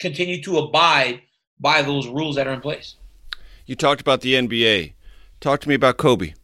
continue 0.00 0.42
to 0.42 0.58
abide 0.58 1.22
by 1.60 1.82
those 1.82 2.08
rules 2.08 2.36
that 2.36 2.46
are 2.46 2.52
in 2.52 2.60
place. 2.60 2.96
You 3.66 3.76
talked 3.76 4.00
about 4.00 4.20
the 4.20 4.34
NBA. 4.34 4.94
Talk 5.40 5.60
to 5.60 5.68
me 5.68 5.74
about 5.74 5.96
Kobe. 5.96 6.34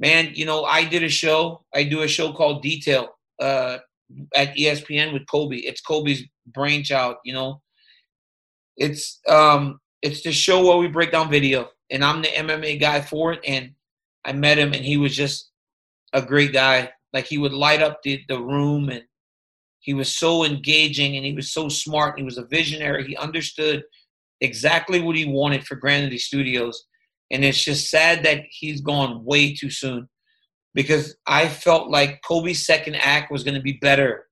Man, 0.00 0.32
you 0.34 0.44
know, 0.44 0.64
I 0.64 0.84
did 0.84 1.02
a 1.02 1.08
show. 1.08 1.64
I 1.74 1.84
do 1.84 2.02
a 2.02 2.08
show 2.08 2.32
called 2.32 2.62
Detail 2.62 3.08
uh, 3.40 3.78
at 4.34 4.56
ESPN 4.56 5.12
with 5.12 5.22
Kobe. 5.30 5.56
It's 5.56 5.80
Kobe's 5.80 6.22
brainchild. 6.46 7.16
You 7.24 7.34
know, 7.34 7.62
it's 8.76 9.20
um, 9.28 9.80
it's 10.02 10.22
the 10.22 10.32
show 10.32 10.64
where 10.64 10.78
we 10.78 10.88
break 10.88 11.12
down 11.12 11.30
video, 11.30 11.68
and 11.90 12.04
I'm 12.04 12.22
the 12.22 12.28
MMA 12.28 12.80
guy 12.80 13.00
for 13.00 13.32
it. 13.32 13.40
And 13.46 13.72
I 14.24 14.32
met 14.32 14.58
him, 14.58 14.72
and 14.72 14.84
he 14.84 14.96
was 14.96 15.16
just 15.16 15.50
a 16.12 16.22
great 16.22 16.52
guy. 16.52 16.90
Like 17.12 17.26
he 17.26 17.38
would 17.38 17.52
light 17.52 17.82
up 17.82 18.02
the 18.02 18.22
the 18.28 18.40
room, 18.40 18.88
and 18.88 19.04
he 19.80 19.94
was 19.94 20.16
so 20.16 20.44
engaging, 20.44 21.16
and 21.16 21.24
he 21.24 21.34
was 21.34 21.52
so 21.52 21.68
smart. 21.68 22.14
and 22.14 22.20
He 22.20 22.24
was 22.24 22.38
a 22.38 22.46
visionary. 22.46 23.06
He 23.06 23.16
understood 23.16 23.84
exactly 24.40 25.00
what 25.00 25.16
he 25.16 25.24
wanted 25.24 25.64
for 25.66 25.76
Granity 25.76 26.18
Studios. 26.18 26.84
And 27.34 27.44
it's 27.44 27.64
just 27.64 27.90
sad 27.90 28.22
that 28.22 28.44
he's 28.48 28.80
gone 28.80 29.24
way 29.24 29.52
too 29.52 29.68
soon 29.68 30.08
because 30.72 31.16
I 31.26 31.48
felt 31.48 31.90
like 31.90 32.22
Kobe's 32.22 32.64
second 32.64 32.94
act 32.94 33.32
was 33.32 33.42
going 33.42 33.56
to 33.56 33.60
be 33.60 33.72
better 33.72 34.28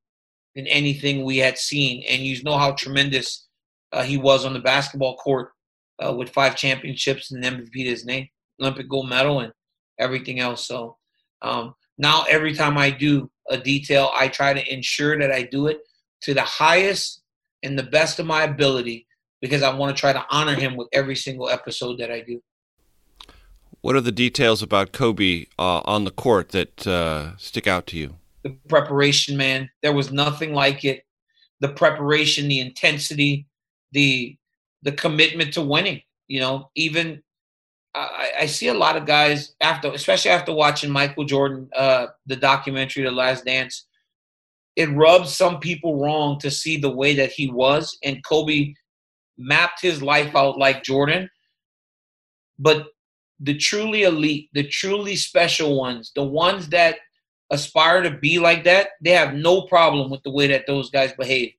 than 0.55 0.69
anything 0.69 1.25
we 1.25 1.39
had 1.39 1.59
seen. 1.59 2.05
And 2.09 2.23
you 2.23 2.41
know 2.45 2.57
how 2.57 2.71
tremendous 2.71 3.49
uh, 3.93 4.05
he 4.05 4.19
was 4.19 4.45
on 4.45 4.53
the 4.53 4.61
basketball 4.61 5.17
court 5.17 5.51
uh, 5.99 6.15
with 6.15 6.31
five 6.31 6.55
championships 6.55 7.33
and 7.33 7.45
an 7.45 7.55
MVP 7.55 7.73
to 7.73 7.91
his 7.91 8.05
name, 8.05 8.29
Olympic 8.61 8.89
gold 8.89 9.09
medal, 9.09 9.41
and 9.41 9.53
everything 9.99 10.39
else. 10.39 10.69
So 10.69 10.97
um, 11.43 11.75
now 11.99 12.25
every 12.31 12.55
time 12.55 12.79
I 12.79 12.91
do 12.91 13.29
a 13.51 13.59
detail, 13.59 14.13
I 14.15 14.29
try 14.29 14.53
to 14.53 14.73
ensure 14.73 15.19
that 15.19 15.33
I 15.33 15.43
do 15.43 15.67
it 15.67 15.81
to 16.21 16.35
the 16.35 16.43
highest 16.43 17.23
and 17.65 17.77
the 17.77 17.83
best 17.83 18.21
of 18.21 18.27
my 18.27 18.45
ability 18.45 19.09
because 19.41 19.65
I 19.65 19.75
want 19.75 19.97
to 19.97 20.01
try 20.01 20.13
to 20.13 20.25
honor 20.31 20.55
him 20.55 20.77
with 20.77 20.87
every 20.93 21.17
single 21.17 21.49
episode 21.49 21.99
that 21.99 22.13
I 22.13 22.21
do. 22.21 22.41
What 23.83 23.97
are 23.97 24.01
the 24.01 24.13
details 24.13 24.63
about 24.63 24.93
Kobe 24.93 25.47
uh, 25.59 25.83
on 25.85 26.05
the 26.05 26.13
court 26.13 26.51
that 26.51 26.87
uh, 26.87 27.37
stick 27.37 27.67
out 27.67 27.89
to 27.89 27.97
you? 27.97 28.15
The 28.45 28.51
preparation, 28.69 29.37
man. 29.37 29.71
There 29.83 29.93
was 29.93 30.13
nothing 30.13 30.55
like 30.55 30.85
it. 30.85 31.05
The 31.59 31.69
preparation, 31.69 32.49
the 32.49 32.61
intensity, 32.61 33.47
the 33.91 34.37
the 34.83 34.93
commitment 34.93 35.55
to 35.55 35.63
winning. 35.63 36.01
You 36.29 36.41
know, 36.41 36.71
even 36.77 37.23
I, 37.95 38.31
I 38.41 38.47
see 38.47 38.69
a 38.69 38.75
lot 38.75 38.97
of 38.97 39.05
guys 39.05 39.55
after, 39.61 39.93
especially 39.93 40.31
after 40.31 40.53
watching 40.53 40.91
Michael 40.91 41.25
Jordan, 41.25 41.69
uh, 41.77 42.07
the 42.27 42.37
documentary, 42.37 43.03
The 43.03 43.11
Last 43.11 43.45
Dance. 43.45 43.87
It 44.77 44.91
rubs 44.91 45.35
some 45.35 45.59
people 45.59 46.01
wrong 46.01 46.39
to 46.39 46.51
see 46.51 46.77
the 46.79 46.91
way 46.91 47.15
that 47.17 47.33
he 47.33 47.51
was, 47.51 47.99
and 48.05 48.25
Kobe 48.25 48.75
mapped 49.37 49.83
his 49.83 50.03
life 50.03 50.35
out 50.37 50.57
like 50.57 50.85
Jordan. 50.85 51.29
But 52.59 52.87
the 53.43 53.57
truly 53.57 54.05
elite, 54.05 54.49
the 54.53 54.63
truly 54.63 55.17
special 55.17 55.79
ones, 55.79 56.13
the 56.15 56.23
ones 56.23 56.69
that 56.69 56.97
aspire 57.51 58.03
to 58.03 58.11
be 58.11 58.39
like 58.39 58.65
that, 58.65 58.91
they 59.03 59.11
have 59.11 59.35
no 59.35 59.63
problem 59.63 60.11
with 60.11 60.23
the 60.23 60.31
way 60.31 60.47
that 60.47 60.67
those 60.67 60.91
guys 60.91 61.13
behave 61.13 61.53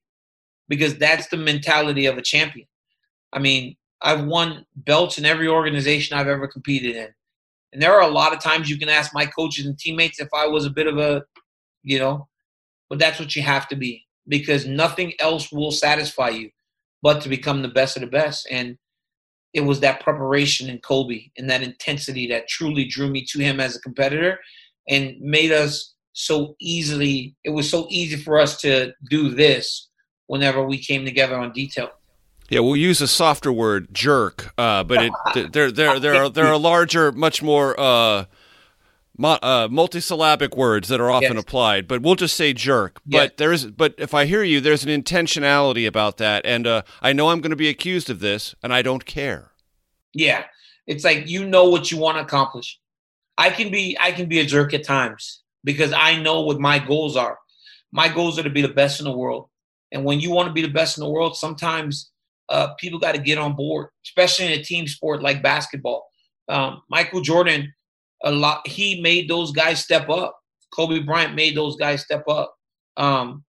because 0.70 0.98
that's 0.98 1.28
the 1.28 1.38
mentality 1.38 2.06
of 2.06 2.18
a 2.18 2.22
champion. 2.22 2.68
I 3.34 3.40
mean, 3.40 3.76
I've 4.02 4.26
won 4.26 4.66
belts 4.76 5.18
in 5.18 5.26
every 5.26 5.48
organization 5.48 6.18
I've 6.18 6.28
ever 6.28 6.48
competed 6.48 6.96
in. 6.96 7.10
And 7.74 7.82
there 7.82 7.94
are 7.94 8.02
a 8.02 8.14
lot 8.14 8.34
of 8.34 8.40
times 8.40 8.70
you 8.70 8.78
can 8.78 8.90
ask 8.90 9.14
my 9.14 9.26
coaches 9.26 9.66
and 9.66 9.78
teammates 9.78 10.20
if 10.20 10.30
I 10.34 10.48
was 10.48 10.66
a 10.66 10.70
bit 10.70 10.88
of 10.88 10.98
a, 10.98 11.24
you 11.84 12.00
know, 12.00 12.28
but 12.90 12.98
that's 12.98 13.20
what 13.20 13.36
you 13.36 13.42
have 13.42 13.68
to 13.70 13.76
be 13.76 14.06
because 14.28 14.66
nothing 14.66 15.14
else 15.20 15.52
will 15.52 15.72
satisfy 15.72 16.30
you 16.30 16.50
but 17.02 17.22
to 17.22 17.30
become 17.30 17.62
the 17.62 17.68
best 17.68 17.98
of 17.98 18.02
the 18.02 18.08
best. 18.08 18.48
And 18.50 18.78
it 19.54 19.62
was 19.62 19.80
that 19.80 20.02
preparation 20.02 20.70
in 20.70 20.80
Kobe 20.80 21.30
and 21.38 21.50
that 21.50 21.62
intensity 21.62 22.28
that 22.28 22.48
truly 22.48 22.86
drew 22.86 23.10
me 23.10 23.24
to 23.30 23.40
him 23.40 23.60
as 23.60 23.76
a 23.76 23.82
competitor 23.82 24.40
and 24.90 25.20
made 25.22 25.52
us 25.52 25.94
so 26.14 26.56
easily 26.60 27.36
it 27.44 27.50
was 27.50 27.70
so 27.70 27.88
easy 27.90 28.18
for 28.18 28.40
us 28.40 28.60
to 28.62 28.94
do 29.10 29.30
this 29.30 29.90
whenever 30.28 30.66
we 30.66 30.78
came 30.78 31.06
together 31.06 31.36
on 31.36 31.52
detail. 31.52 31.90
Yeah, 32.50 32.60
we'll 32.60 32.76
use 32.76 33.02
a 33.02 33.08
softer 33.08 33.52
word, 33.52 33.94
jerk, 33.94 34.54
uh, 34.58 34.84
but 34.84 35.12
it, 35.36 35.54
they're 35.54 35.72
they're 35.72 36.00
they're 36.00 36.24
are, 36.24 36.30
there 36.30 36.48
are 36.48 36.58
larger, 36.58 37.12
much 37.12 37.42
more 37.42 37.80
uh, 37.80 38.26
mo- 39.18 39.40
uh, 39.42 39.68
multisyllabic 39.68 40.56
words 40.58 40.88
that 40.90 41.00
are 41.00 41.12
often 41.12 41.34
Yes. 41.34 41.42
applied. 41.44 41.88
But 41.88 42.02
we'll 42.02 42.16
just 42.16 42.36
say 42.36 42.54
jerk. 42.54 43.00
Yes. 43.06 43.22
But 43.30 43.38
there 43.38 43.52
is, 43.52 43.66
but 43.68 43.96
if 43.98 44.14
I 44.14 44.26
hear 44.26 44.44
you, 44.44 44.60
there's 44.62 44.84
an 44.84 44.90
intentionality 44.90 45.88
about 45.88 46.18
that, 46.18 46.46
and 46.46 46.66
uh, 46.68 46.82
I 47.02 47.14
know 47.14 47.30
I'm 47.30 47.42
going 47.42 47.52
to 47.52 47.56
be 47.56 47.70
accused 47.70 48.10
of 48.10 48.20
this, 48.20 48.56
and 48.64 48.74
I 48.74 48.82
don't 48.82 49.06
care. 49.06 49.52
Yeah. 50.14 50.46
It's 50.88 51.04
like 51.04 51.28
you 51.30 51.46
know 51.48 51.70
what 51.70 51.92
you 51.92 51.98
want 51.98 52.18
to 52.18 52.24
accomplish. 52.24 52.80
I 53.38 53.50
can 53.50 53.72
be 53.72 53.98
I 54.00 54.12
can 54.12 54.28
be 54.28 54.40
a 54.40 54.46
jerk 54.46 54.74
at 54.74 54.84
times 54.84 55.42
because 55.64 55.94
I 55.94 56.22
know 56.22 56.42
what 56.42 56.60
my 56.60 56.78
goals 56.78 57.16
are. 57.16 57.40
My 57.92 58.08
goals 58.10 58.38
are 58.38 58.44
to 58.44 58.50
be 58.50 58.62
the 58.62 58.68
best 58.68 59.00
in 59.00 59.06
the 59.06 59.16
world. 59.18 59.50
And 59.92 60.04
when 60.04 60.20
you 60.20 60.32
want 60.32 60.48
to 60.48 60.54
be 60.54 60.62
the 60.62 60.68
best 60.74 60.98
in 60.98 61.04
the 61.04 61.10
world, 61.10 61.38
sometimes 61.38 62.12
uh, 62.50 62.74
people 62.80 63.00
got 63.00 63.14
to 63.16 63.22
get 63.22 63.38
on 63.38 63.56
board, 63.56 63.90
especially 64.06 64.48
in 64.52 64.60
a 64.60 64.64
team 64.64 64.88
sport 64.88 65.22
like 65.24 65.42
basketball. 65.42 66.06
Um, 66.50 66.82
Michael 66.90 67.22
Jordan, 67.22 67.74
a 68.24 68.32
lot 68.32 68.68
he 68.68 69.02
made 69.02 69.30
those 69.30 69.52
guys 69.52 69.84
step 69.84 70.10
up. 70.10 70.40
Kobe 70.74 71.00
Bryant 71.00 71.36
made 71.36 71.56
those 71.56 71.76
guys 71.76 72.02
step 72.02 72.28
up. 72.28 72.56
Um, 72.98 73.44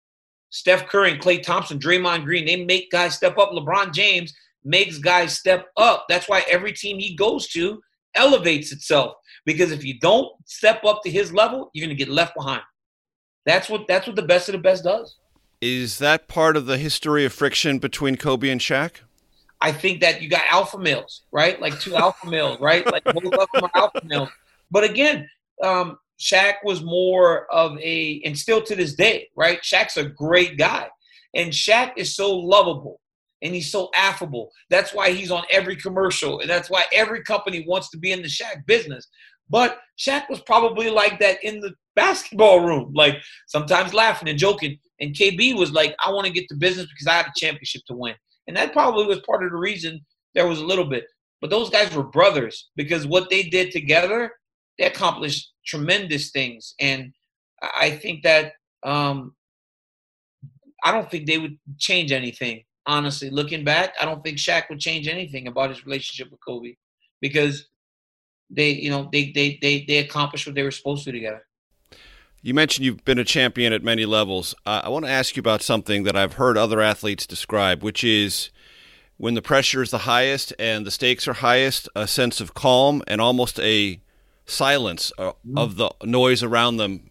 Steph 0.50 0.88
Curry 0.88 1.12
and 1.12 1.20
Klay 1.20 1.42
Thompson, 1.42 1.78
Draymond 1.78 2.24
Green, 2.24 2.44
they 2.44 2.64
make 2.64 2.90
guys 2.90 3.14
step 3.14 3.38
up. 3.38 3.50
LeBron 3.50 3.92
James 3.92 4.34
makes 4.64 4.98
guys 4.98 5.38
step 5.38 5.66
up. 5.76 6.06
That's 6.08 6.28
why 6.28 6.44
every 6.48 6.72
team 6.72 6.98
he 6.98 7.16
goes 7.16 7.48
to 7.48 7.80
elevates 8.14 8.72
itself. 8.72 9.14
Because 9.44 9.72
if 9.72 9.84
you 9.84 9.98
don't 10.00 10.28
step 10.46 10.84
up 10.84 11.02
to 11.04 11.10
his 11.10 11.32
level, 11.32 11.70
you're 11.72 11.86
gonna 11.86 11.94
get 11.94 12.08
left 12.08 12.34
behind. 12.34 12.62
That's 13.46 13.68
what 13.68 13.86
that's 13.88 14.06
what 14.06 14.16
the 14.16 14.22
best 14.22 14.48
of 14.48 14.52
the 14.52 14.58
best 14.60 14.84
does. 14.84 15.16
Is 15.60 15.98
that 15.98 16.28
part 16.28 16.56
of 16.56 16.66
the 16.66 16.78
history 16.78 17.24
of 17.24 17.32
friction 17.32 17.78
between 17.78 18.16
Kobe 18.16 18.50
and 18.50 18.60
Shaq? 18.60 18.96
I 19.60 19.70
think 19.70 20.00
that 20.00 20.20
you 20.20 20.28
got 20.28 20.42
alpha 20.50 20.76
males, 20.76 21.22
right? 21.30 21.60
Like 21.60 21.78
two 21.78 21.94
alpha 21.94 22.28
males, 22.28 22.60
right? 22.60 22.84
Like 22.84 23.04
both 23.04 23.24
of 23.24 23.48
them 23.54 23.64
are 23.64 23.70
alpha 23.74 24.02
males. 24.04 24.28
But 24.72 24.84
again, 24.84 25.28
um, 25.62 25.98
Shaq 26.20 26.54
was 26.64 26.82
more 26.82 27.46
of 27.52 27.78
a, 27.78 28.20
and 28.24 28.36
still 28.36 28.62
to 28.62 28.74
this 28.74 28.94
day, 28.94 29.28
right? 29.36 29.60
Shaq's 29.62 29.96
a 29.96 30.08
great 30.08 30.58
guy, 30.58 30.88
and 31.34 31.52
Shaq 31.52 31.92
is 31.96 32.16
so 32.16 32.34
lovable 32.34 32.98
and 33.42 33.54
he's 33.54 33.72
so 33.72 33.90
affable. 33.94 34.50
That's 34.70 34.94
why 34.94 35.10
he's 35.10 35.32
on 35.32 35.44
every 35.50 35.76
commercial, 35.76 36.40
and 36.40 36.48
that's 36.48 36.70
why 36.70 36.84
every 36.92 37.22
company 37.22 37.64
wants 37.66 37.90
to 37.90 37.98
be 37.98 38.12
in 38.12 38.22
the 38.22 38.28
Shaq 38.28 38.64
business. 38.66 39.08
But 39.50 39.78
Shaq 39.98 40.30
was 40.30 40.40
probably 40.40 40.88
like 40.88 41.18
that 41.20 41.42
in 41.44 41.60
the 41.60 41.74
basketball 41.94 42.60
room, 42.60 42.92
like 42.94 43.16
sometimes 43.48 43.92
laughing 43.92 44.28
and 44.28 44.38
joking. 44.38 44.78
And 45.00 45.14
KB 45.14 45.56
was 45.58 45.72
like, 45.72 45.94
I 46.04 46.10
want 46.10 46.26
to 46.26 46.32
get 46.32 46.48
to 46.48 46.54
business 46.54 46.86
because 46.86 47.06
I 47.06 47.14
have 47.14 47.26
a 47.26 47.32
championship 47.36 47.82
to 47.88 47.94
win. 47.94 48.14
And 48.46 48.56
that 48.56 48.72
probably 48.72 49.06
was 49.06 49.20
part 49.20 49.44
of 49.44 49.50
the 49.50 49.56
reason 49.56 50.00
there 50.34 50.46
was 50.46 50.60
a 50.60 50.64
little 50.64 50.86
bit. 50.86 51.04
But 51.40 51.50
those 51.50 51.70
guys 51.70 51.94
were 51.94 52.04
brothers 52.04 52.70
because 52.76 53.06
what 53.06 53.28
they 53.28 53.42
did 53.42 53.72
together, 53.72 54.32
they 54.82 54.88
accomplished 54.88 55.52
tremendous 55.64 56.30
things. 56.30 56.74
And 56.80 57.12
I 57.62 57.90
think 57.90 58.24
that 58.24 58.54
um, 58.82 59.34
I 60.84 60.90
don't 60.90 61.08
think 61.08 61.26
they 61.26 61.38
would 61.38 61.56
change 61.78 62.10
anything. 62.10 62.64
Honestly, 62.84 63.30
looking 63.30 63.62
back, 63.62 63.94
I 64.00 64.04
don't 64.04 64.24
think 64.24 64.38
Shaq 64.38 64.68
would 64.68 64.80
change 64.80 65.06
anything 65.06 65.46
about 65.46 65.70
his 65.70 65.86
relationship 65.86 66.32
with 66.32 66.40
Kobe 66.44 66.74
because 67.20 67.68
they, 68.50 68.70
you 68.70 68.90
know, 68.90 69.08
they 69.12 69.30
they 69.30 69.56
they 69.62 69.84
they 69.86 69.98
accomplished 69.98 70.46
what 70.46 70.56
they 70.56 70.64
were 70.64 70.72
supposed 70.72 71.04
to 71.04 71.12
together. 71.12 71.46
You 72.42 72.54
mentioned 72.54 72.84
you've 72.84 73.04
been 73.04 73.20
a 73.20 73.24
champion 73.24 73.72
at 73.72 73.84
many 73.84 74.04
levels. 74.04 74.52
Uh, 74.66 74.80
I 74.82 74.88
want 74.88 75.04
to 75.04 75.10
ask 75.12 75.36
you 75.36 75.40
about 75.40 75.62
something 75.62 76.02
that 76.02 76.16
I've 76.16 76.32
heard 76.32 76.58
other 76.58 76.80
athletes 76.80 77.24
describe, 77.24 77.84
which 77.84 78.02
is 78.02 78.50
when 79.16 79.34
the 79.34 79.42
pressure 79.42 79.80
is 79.80 79.92
the 79.92 79.98
highest 79.98 80.52
and 80.58 80.84
the 80.84 80.90
stakes 80.90 81.28
are 81.28 81.34
highest, 81.34 81.88
a 81.94 82.08
sense 82.08 82.40
of 82.40 82.54
calm 82.54 83.00
and 83.06 83.20
almost 83.20 83.60
a 83.60 84.00
silence 84.46 85.12
uh, 85.18 85.32
mm. 85.46 85.58
of 85.58 85.76
the 85.76 85.90
noise 86.04 86.42
around 86.42 86.76
them 86.76 87.10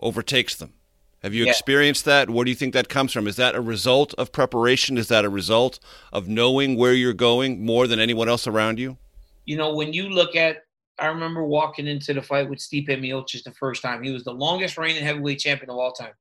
overtakes 0.00 0.54
them. 0.56 0.74
Have 1.22 1.34
you 1.34 1.44
yeah. 1.44 1.50
experienced 1.50 2.04
that? 2.04 2.30
Where 2.30 2.44
do 2.44 2.50
you 2.50 2.56
think 2.56 2.74
that 2.74 2.88
comes 2.88 3.12
from? 3.12 3.26
Is 3.26 3.36
that 3.36 3.56
a 3.56 3.60
result 3.60 4.14
of 4.14 4.30
preparation? 4.30 4.96
Is 4.96 5.08
that 5.08 5.24
a 5.24 5.28
result 5.28 5.80
of 6.12 6.28
knowing 6.28 6.76
where 6.76 6.92
you're 6.92 7.12
going 7.12 7.64
more 7.64 7.86
than 7.88 7.98
anyone 7.98 8.28
else 8.28 8.46
around 8.46 8.78
you? 8.78 8.96
You 9.44 9.56
know, 9.56 9.74
when 9.74 9.92
you 9.92 10.08
look 10.08 10.36
at 10.36 10.58
I 10.98 11.06
remember 11.06 11.44
walking 11.44 11.86
into 11.86 12.12
the 12.12 12.22
fight 12.22 12.48
with 12.48 12.58
Stipe 12.58 12.88
Miocic 12.88 13.44
the 13.44 13.52
first 13.52 13.82
time. 13.82 14.02
He 14.02 14.10
was 14.10 14.24
the 14.24 14.32
longest 14.32 14.76
reigning 14.76 15.02
heavyweight 15.02 15.38
champion 15.38 15.70
of 15.70 15.76
all 15.76 15.92
time. 15.92 16.12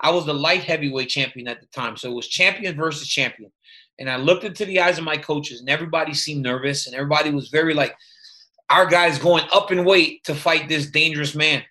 I 0.00 0.10
was 0.10 0.26
the 0.26 0.34
light 0.34 0.64
heavyweight 0.64 1.08
champion 1.08 1.46
at 1.46 1.60
the 1.60 1.66
time, 1.66 1.96
so 1.96 2.10
it 2.10 2.14
was 2.14 2.26
champion 2.26 2.76
versus 2.76 3.06
champion. 3.06 3.52
And 3.98 4.10
I 4.10 4.16
looked 4.16 4.44
into 4.44 4.64
the 4.64 4.80
eyes 4.80 4.98
of 4.98 5.04
my 5.04 5.16
coaches, 5.16 5.60
and 5.60 5.68
everybody 5.68 6.14
seemed 6.14 6.42
nervous, 6.42 6.86
and 6.86 6.96
everybody 6.96 7.30
was 7.30 7.50
very 7.50 7.74
like, 7.74 7.94
"Our 8.70 8.86
guy's 8.86 9.18
going 9.18 9.44
up 9.52 9.70
in 9.70 9.84
weight 9.84 10.24
to 10.24 10.34
fight 10.34 10.68
this 10.68 10.86
dangerous 10.86 11.34
man." 11.34 11.64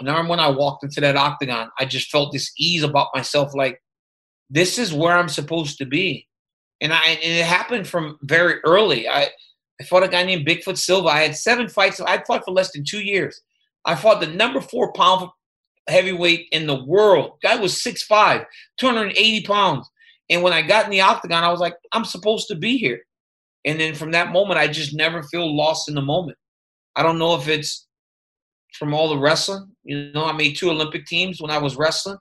And 0.00 0.28
when 0.28 0.40
I 0.40 0.48
walked 0.48 0.84
into 0.84 1.00
that 1.00 1.16
octagon, 1.16 1.70
I 1.78 1.84
just 1.84 2.10
felt 2.10 2.32
this 2.32 2.52
ease 2.58 2.82
about 2.82 3.08
myself, 3.14 3.54
like, 3.54 3.80
"This 4.50 4.78
is 4.78 4.92
where 4.92 5.16
I'm 5.16 5.28
supposed 5.28 5.78
to 5.78 5.84
be." 5.84 6.28
And 6.80 6.92
I 6.92 7.02
and 7.02 7.20
it 7.22 7.46
happened 7.46 7.86
from 7.86 8.18
very 8.22 8.60
early. 8.64 9.08
I 9.08 9.30
I 9.80 9.84
fought 9.84 10.04
a 10.04 10.08
guy 10.08 10.22
named 10.22 10.46
Bigfoot 10.46 10.78
Silva. 10.78 11.08
I 11.08 11.22
had 11.22 11.36
seven 11.36 11.68
fights. 11.68 12.00
I 12.00 12.22
fought 12.24 12.44
for 12.44 12.52
less 12.52 12.72
than 12.72 12.84
two 12.84 13.02
years. 13.02 13.40
I 13.84 13.96
fought 13.96 14.20
the 14.20 14.28
number 14.28 14.60
four 14.60 14.92
pound 14.92 15.28
heavyweight 15.88 16.48
in 16.52 16.66
the 16.66 16.84
world. 16.84 17.38
Guy 17.42 17.56
was 17.56 17.82
6'5, 17.82 18.46
280 18.78 19.42
pounds. 19.44 19.88
And 20.30 20.42
when 20.42 20.52
I 20.52 20.62
got 20.62 20.84
in 20.84 20.90
the 20.90 21.00
octagon, 21.00 21.44
I 21.44 21.50
was 21.50 21.60
like, 21.60 21.74
I'm 21.92 22.04
supposed 22.04 22.48
to 22.48 22.54
be 22.54 22.76
here. 22.76 23.00
And 23.64 23.78
then 23.78 23.94
from 23.94 24.10
that 24.12 24.32
moment, 24.32 24.58
I 24.58 24.68
just 24.68 24.94
never 24.94 25.22
feel 25.22 25.56
lost 25.56 25.88
in 25.88 25.94
the 25.94 26.02
moment. 26.02 26.36
I 26.96 27.02
don't 27.02 27.18
know 27.18 27.34
if 27.34 27.48
it's 27.48 27.86
from 28.78 28.94
all 28.94 29.08
the 29.08 29.18
wrestling. 29.18 29.70
You 29.84 30.12
know, 30.12 30.24
I 30.24 30.32
made 30.32 30.56
two 30.56 30.70
Olympic 30.70 31.06
teams 31.06 31.40
when 31.40 31.50
I 31.50 31.58
was 31.58 31.76
wrestling. 31.76 32.18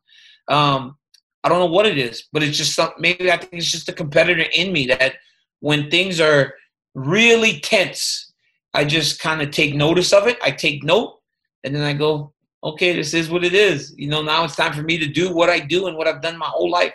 Um, 0.48 0.98
I 1.44 1.50
don't 1.50 1.60
know 1.60 1.66
what 1.66 1.88
it 1.88 1.98
is, 1.98 2.28
but 2.32 2.44
it's 2.44 2.58
just 2.58 2.76
something. 2.76 2.98
Maybe 3.00 3.32
I 3.32 3.38
think 3.38 3.54
it's 3.54 3.72
just 3.72 3.90
a 3.90 3.94
competitor 3.94 4.46
in 4.54 4.72
me 4.72 4.86
that 4.88 5.16
when 5.60 5.90
things 5.90 6.20
are 6.20 6.54
really 6.94 7.60
tense, 7.60 8.32
I 8.74 8.86
just 8.86 9.20
kind 9.20 9.42
of 9.42 9.52
take 9.52 9.74
notice 9.74 10.14
of 10.14 10.28
it. 10.28 10.38
I 10.44 10.52
take 10.52 10.84
note, 10.84 11.20
and 11.64 11.76
then 11.76 11.84
I 11.84 11.94
go, 11.94 12.34
okay, 12.64 12.96
this 12.96 13.14
is 13.14 13.30
what 13.30 13.44
it 13.44 13.54
is. 13.54 13.94
You 13.98 14.08
know, 14.08 14.22
now 14.22 14.44
it's 14.44 14.56
time 14.56 14.74
for 14.74 14.84
me 14.84 14.98
to 15.00 15.08
do 15.08 15.34
what 15.34 15.50
I 15.50 15.60
do 15.60 15.88
and 15.88 15.98
what 15.98 16.08
I've 16.08 16.22
done 16.22 16.38
my 16.38 16.48
whole 16.48 16.70
life. 16.70 16.94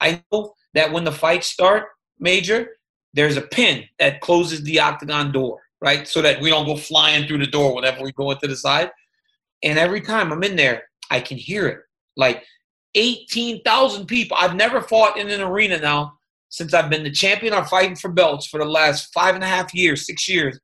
I 0.00 0.22
know 0.30 0.54
that 0.74 0.92
when 0.92 1.04
the 1.04 1.12
fights 1.12 1.46
start, 1.46 1.84
Major, 2.18 2.76
there's 3.16 3.38
a 3.38 3.42
pin 3.42 3.84
that 3.98 4.20
closes 4.20 4.62
the 4.62 4.78
octagon 4.78 5.32
door, 5.32 5.58
right? 5.80 6.06
So 6.06 6.20
that 6.22 6.40
we 6.40 6.50
don't 6.50 6.66
go 6.66 6.76
flying 6.76 7.26
through 7.26 7.38
the 7.38 7.46
door 7.46 7.74
whenever 7.74 8.04
we 8.04 8.12
go 8.12 8.30
into 8.30 8.46
the 8.46 8.56
side. 8.56 8.90
And 9.62 9.78
every 9.78 10.02
time 10.02 10.32
I'm 10.32 10.44
in 10.44 10.54
there, 10.54 10.84
I 11.10 11.20
can 11.20 11.38
hear 11.38 11.66
it. 11.66 11.78
Like 12.16 12.44
18,000 12.94 14.06
people. 14.06 14.36
I've 14.38 14.54
never 14.54 14.82
fought 14.82 15.18
in 15.18 15.30
an 15.30 15.40
arena 15.40 15.78
now 15.78 16.12
since 16.50 16.74
I've 16.74 16.90
been 16.90 17.04
the 17.04 17.10
champion 17.10 17.54
or 17.54 17.64
fighting 17.64 17.96
for 17.96 18.10
belts 18.10 18.46
for 18.46 18.58
the 18.58 18.66
last 18.66 19.12
five 19.12 19.34
and 19.34 19.42
a 19.42 19.48
half 19.48 19.74
years, 19.74 20.06
six 20.06 20.28
years, 20.28 20.58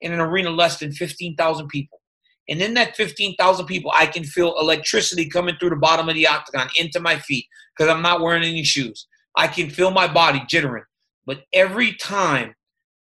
in 0.00 0.12
an 0.12 0.20
arena 0.20 0.50
less 0.50 0.78
than 0.78 0.92
15,000 0.92 1.68
people. 1.68 2.00
And 2.48 2.60
in 2.60 2.74
that 2.74 2.96
15,000 2.96 3.66
people, 3.66 3.92
I 3.94 4.06
can 4.06 4.24
feel 4.24 4.58
electricity 4.58 5.28
coming 5.28 5.54
through 5.58 5.70
the 5.70 5.76
bottom 5.76 6.08
of 6.08 6.16
the 6.16 6.26
octagon 6.26 6.68
into 6.76 6.98
my 6.98 7.16
feet 7.18 7.46
because 7.76 7.92
I'm 7.92 8.02
not 8.02 8.20
wearing 8.20 8.42
any 8.42 8.64
shoes. 8.64 9.06
I 9.36 9.46
can 9.46 9.70
feel 9.70 9.92
my 9.92 10.12
body 10.12 10.40
jittering. 10.50 10.82
But 11.26 11.42
every 11.52 11.94
time 11.94 12.54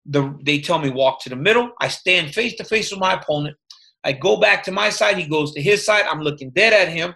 the, 0.05 0.37
they 0.43 0.59
tell 0.59 0.79
me 0.79 0.89
walk 0.89 1.21
to 1.21 1.29
the 1.29 1.35
middle, 1.35 1.71
I 1.81 1.87
stand 1.87 2.33
face 2.33 2.55
to 2.55 2.63
face 2.63 2.91
with 2.91 2.99
my 2.99 3.13
opponent. 3.13 3.55
I 4.03 4.13
go 4.13 4.37
back 4.37 4.63
to 4.63 4.71
my 4.71 4.89
side. 4.89 5.17
He 5.17 5.27
goes 5.27 5.53
to 5.53 5.61
his 5.61 5.85
side. 5.85 6.05
I'm 6.09 6.21
looking 6.21 6.51
dead 6.51 6.73
at 6.73 6.93
him. 6.93 7.13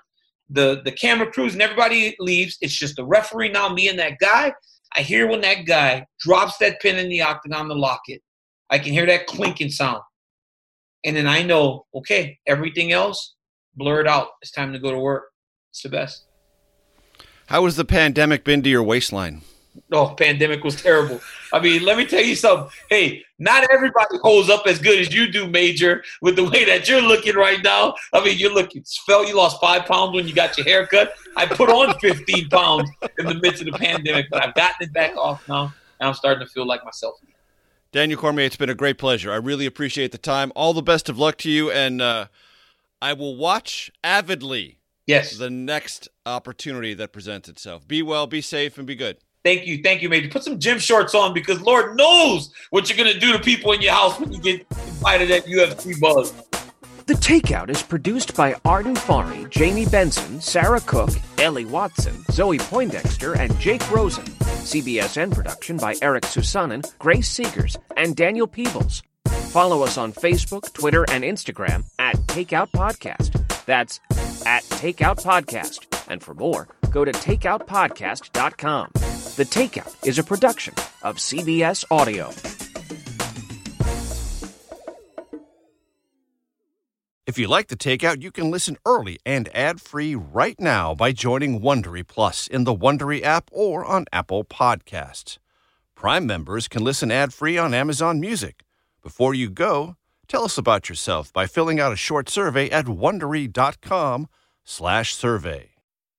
The, 0.50 0.82
the 0.86 0.92
camera 0.92 1.30
crews 1.30 1.54
and 1.54 1.62
everybody 1.62 2.16
leaves. 2.20 2.58
It's 2.62 2.78
just 2.78 2.96
the 2.96 3.06
referee 3.06 3.50
now, 3.50 3.70
me 3.70 3.90
and 3.90 4.00
that 4.00 4.20
guy. 4.20 4.54
I 4.96 5.02
hear 5.02 5.28
when 5.28 5.42
that 5.42 5.66
guy 5.66 6.06
drops 6.20 6.58
that 6.60 6.80
pin 6.80 6.98
in 6.98 7.10
the 7.10 7.22
octagon 7.22 7.68
to 7.68 7.74
lock 7.74 8.02
it. 8.08 8.22
I 8.70 8.80
can 8.80 8.94
hear 8.94 9.06
that 9.06 9.28
clinking 9.28 9.70
sound. 9.70 10.02
And 11.04 11.16
then 11.16 11.28
I 11.28 11.44
know, 11.44 11.86
okay, 11.94 12.38
everything 12.48 12.92
else, 12.92 13.36
blur 13.76 14.02
it 14.02 14.08
out. 14.08 14.30
It's 14.42 14.52
time 14.52 14.74
to 14.74 14.80
go 14.80 14.92
to 14.92 14.98
work. 14.98 15.26
It's 15.72 15.84
the 15.84 15.90
best. 15.90 16.26
How 17.48 17.64
has 17.66 17.76
the 17.76 17.86
pandemic 17.86 18.44
been 18.44 18.64
to 18.64 18.70
your 18.70 18.84
waistline? 18.84 19.42
Oh, 19.92 20.10
pandemic 20.10 20.64
was 20.64 20.82
terrible. 20.82 21.22
I 21.54 21.60
mean, 21.60 21.84
let 21.84 21.98
me 21.98 22.06
tell 22.06 22.24
you 22.24 22.36
something. 22.36 22.70
Hey, 22.90 23.24
not 23.40 23.68
everybody 23.72 24.18
holds 24.22 24.50
up 24.50 24.68
as 24.68 24.80
good 24.80 25.00
as 25.00 25.14
you 25.14 25.32
do, 25.32 25.48
Major, 25.48 26.04
with 26.22 26.36
the 26.36 26.50
way 26.50 26.66
that 26.66 26.90
you're 26.90 27.02
looking 27.02 27.36
right 27.36 27.64
now. 27.64 27.96
I 28.14 28.24
mean, 28.24 28.38
you're 28.38 28.54
looking 28.54 28.84
felt 29.06 29.28
you 29.28 29.36
lost 29.36 29.62
five 29.62 29.86
pounds 29.86 30.14
when 30.14 30.28
you 30.28 30.34
got 30.34 30.58
your 30.58 30.66
hair 30.66 30.86
cut. 30.88 31.14
I 31.36 31.46
put 31.46 31.70
on 31.70 31.98
15 32.00 32.50
pounds 32.50 32.90
in 33.18 33.26
the 33.26 33.36
midst 33.36 33.62
of 33.62 33.72
the 33.72 33.78
pandemic, 33.78 34.28
but 34.30 34.44
I've 34.44 34.56
gotten 34.56 34.88
it 34.88 34.94
back 34.94 35.16
off 35.16 35.48
now, 35.48 35.74
and 36.00 36.10
I'm 36.10 36.14
starting 36.14 36.46
to 36.46 36.52
feel 36.52 36.66
like 36.66 36.84
myself. 36.84 37.16
Daniel 37.92 38.20
Cormier, 38.20 38.46
it's 38.46 38.58
been 38.58 38.70
a 38.70 38.76
great 38.76 38.98
pleasure. 38.98 39.32
I 39.32 39.38
really 39.38 39.66
appreciate 39.66 40.12
the 40.12 40.18
time. 40.18 40.52
All 40.56 40.74
the 40.74 40.82
best 40.82 41.10
of 41.10 41.18
luck 41.18 41.38
to 41.40 41.50
you, 41.50 41.72
and 41.72 42.02
uh, 42.02 42.28
I 43.02 43.14
will 43.14 43.36
watch 43.36 43.92
avidly. 44.04 44.80
Yes. 45.06 45.38
The 45.38 45.50
next 45.50 46.10
opportunity 46.26 46.94
that 46.96 47.14
presents 47.14 47.48
itself. 47.48 47.88
Be 47.88 48.02
well, 48.02 48.28
be 48.28 48.42
safe, 48.42 48.78
and 48.78 48.86
be 48.86 48.96
good. 48.96 49.18
Thank 49.48 49.66
you, 49.66 49.82
thank 49.82 50.02
you, 50.02 50.10
Major. 50.10 50.28
Put 50.28 50.44
some 50.44 50.60
gym 50.60 50.78
shorts 50.78 51.16
on 51.16 51.34
because 51.34 51.62
Lord 51.62 51.96
knows 51.96 52.52
what 52.72 52.90
you're 52.90 52.98
gonna 52.98 53.18
do 53.18 53.32
to 53.32 53.40
people 53.40 53.72
in 53.72 53.82
your 53.82 53.94
house 53.94 54.20
when 54.20 54.34
you 54.34 54.42
get 54.42 54.68
invited 54.70 55.32
at 55.32 55.46
UFC 55.46 55.98
buzz. 56.02 56.34
The 57.06 57.14
Takeout 57.14 57.70
is 57.70 57.82
produced 57.82 58.36
by 58.36 58.56
Arden 58.66 58.96
Farhi, 58.96 59.50
Jamie 59.50 59.86
Benson, 59.86 60.42
Sarah 60.42 60.82
Cook, 60.82 61.12
Ellie 61.38 61.64
Watson, 61.64 62.26
Zoe 62.30 62.58
Poindexter, 62.58 63.36
and 63.36 63.58
Jake 63.58 63.90
Rosen. 63.90 64.26
CBSN 64.26 65.34
production 65.34 65.78
by 65.78 65.96
Eric 66.02 66.24
Susanen, 66.24 66.84
Grace 67.00 67.34
Seegers, 67.34 67.78
and 67.96 68.18
Daniel 68.18 68.48
Peebles. 68.48 69.02
Follow 69.54 69.82
us 69.82 69.98
on 69.98 70.12
Facebook, 70.12 70.74
Twitter, 70.74 71.06
and 71.10 71.24
Instagram 71.24 71.86
at 72.00 72.18
Takeout 72.28 72.70
Podcast. 72.72 73.32
That's 73.66 74.02
at 74.46 74.64
Takeout 74.64 75.24
Podcast. 75.24 75.97
And 76.08 76.24
for 76.24 76.34
more, 76.34 76.68
go 76.90 77.06
to 77.06 77.12
takeoutpodcast.com. 77.12 78.90
The 78.94 79.46
Takeout 79.46 80.08
is 80.08 80.18
a 80.18 80.24
production 80.24 80.74
of 81.04 81.18
CBS 81.18 81.86
Audio. 81.92 82.32
If 87.28 87.38
you 87.38 87.48
like 87.50 87.68
the 87.68 87.76
Takeout, 87.76 88.24
you 88.24 88.32
can 88.32 88.50
listen 88.50 88.78
early 88.86 89.20
and 89.26 89.50
ad-free 89.54 90.16
right 90.16 90.58
now 90.60 90.96
by 90.96 91.12
joining 91.12 91.60
Wondery 91.60 92.08
Plus 92.08 92.48
in 92.48 92.64
the 92.64 92.74
Wondery 92.74 93.22
app 93.22 93.50
or 93.52 93.84
on 93.84 94.06
Apple 94.14 94.46
Podcasts. 94.46 95.38
Prime 95.94 96.26
members 96.26 96.70
can 96.70 96.86
listen 96.86 97.12
ad-free 97.12 97.58
on 97.58 97.74
Amazon 97.74 98.22
Music. 98.22 98.64
Before 99.04 99.34
you 99.34 99.50
go, 99.50 99.98
tell 100.30 100.46
us 100.46 100.58
about 100.58 100.88
yourself 100.88 101.34
by 101.34 101.48
filling 101.48 101.82
out 101.82 101.92
a 101.92 101.98
short 101.98 102.30
survey 102.30 102.70
at 102.70 102.86
wondery.com/survey. 102.86 105.77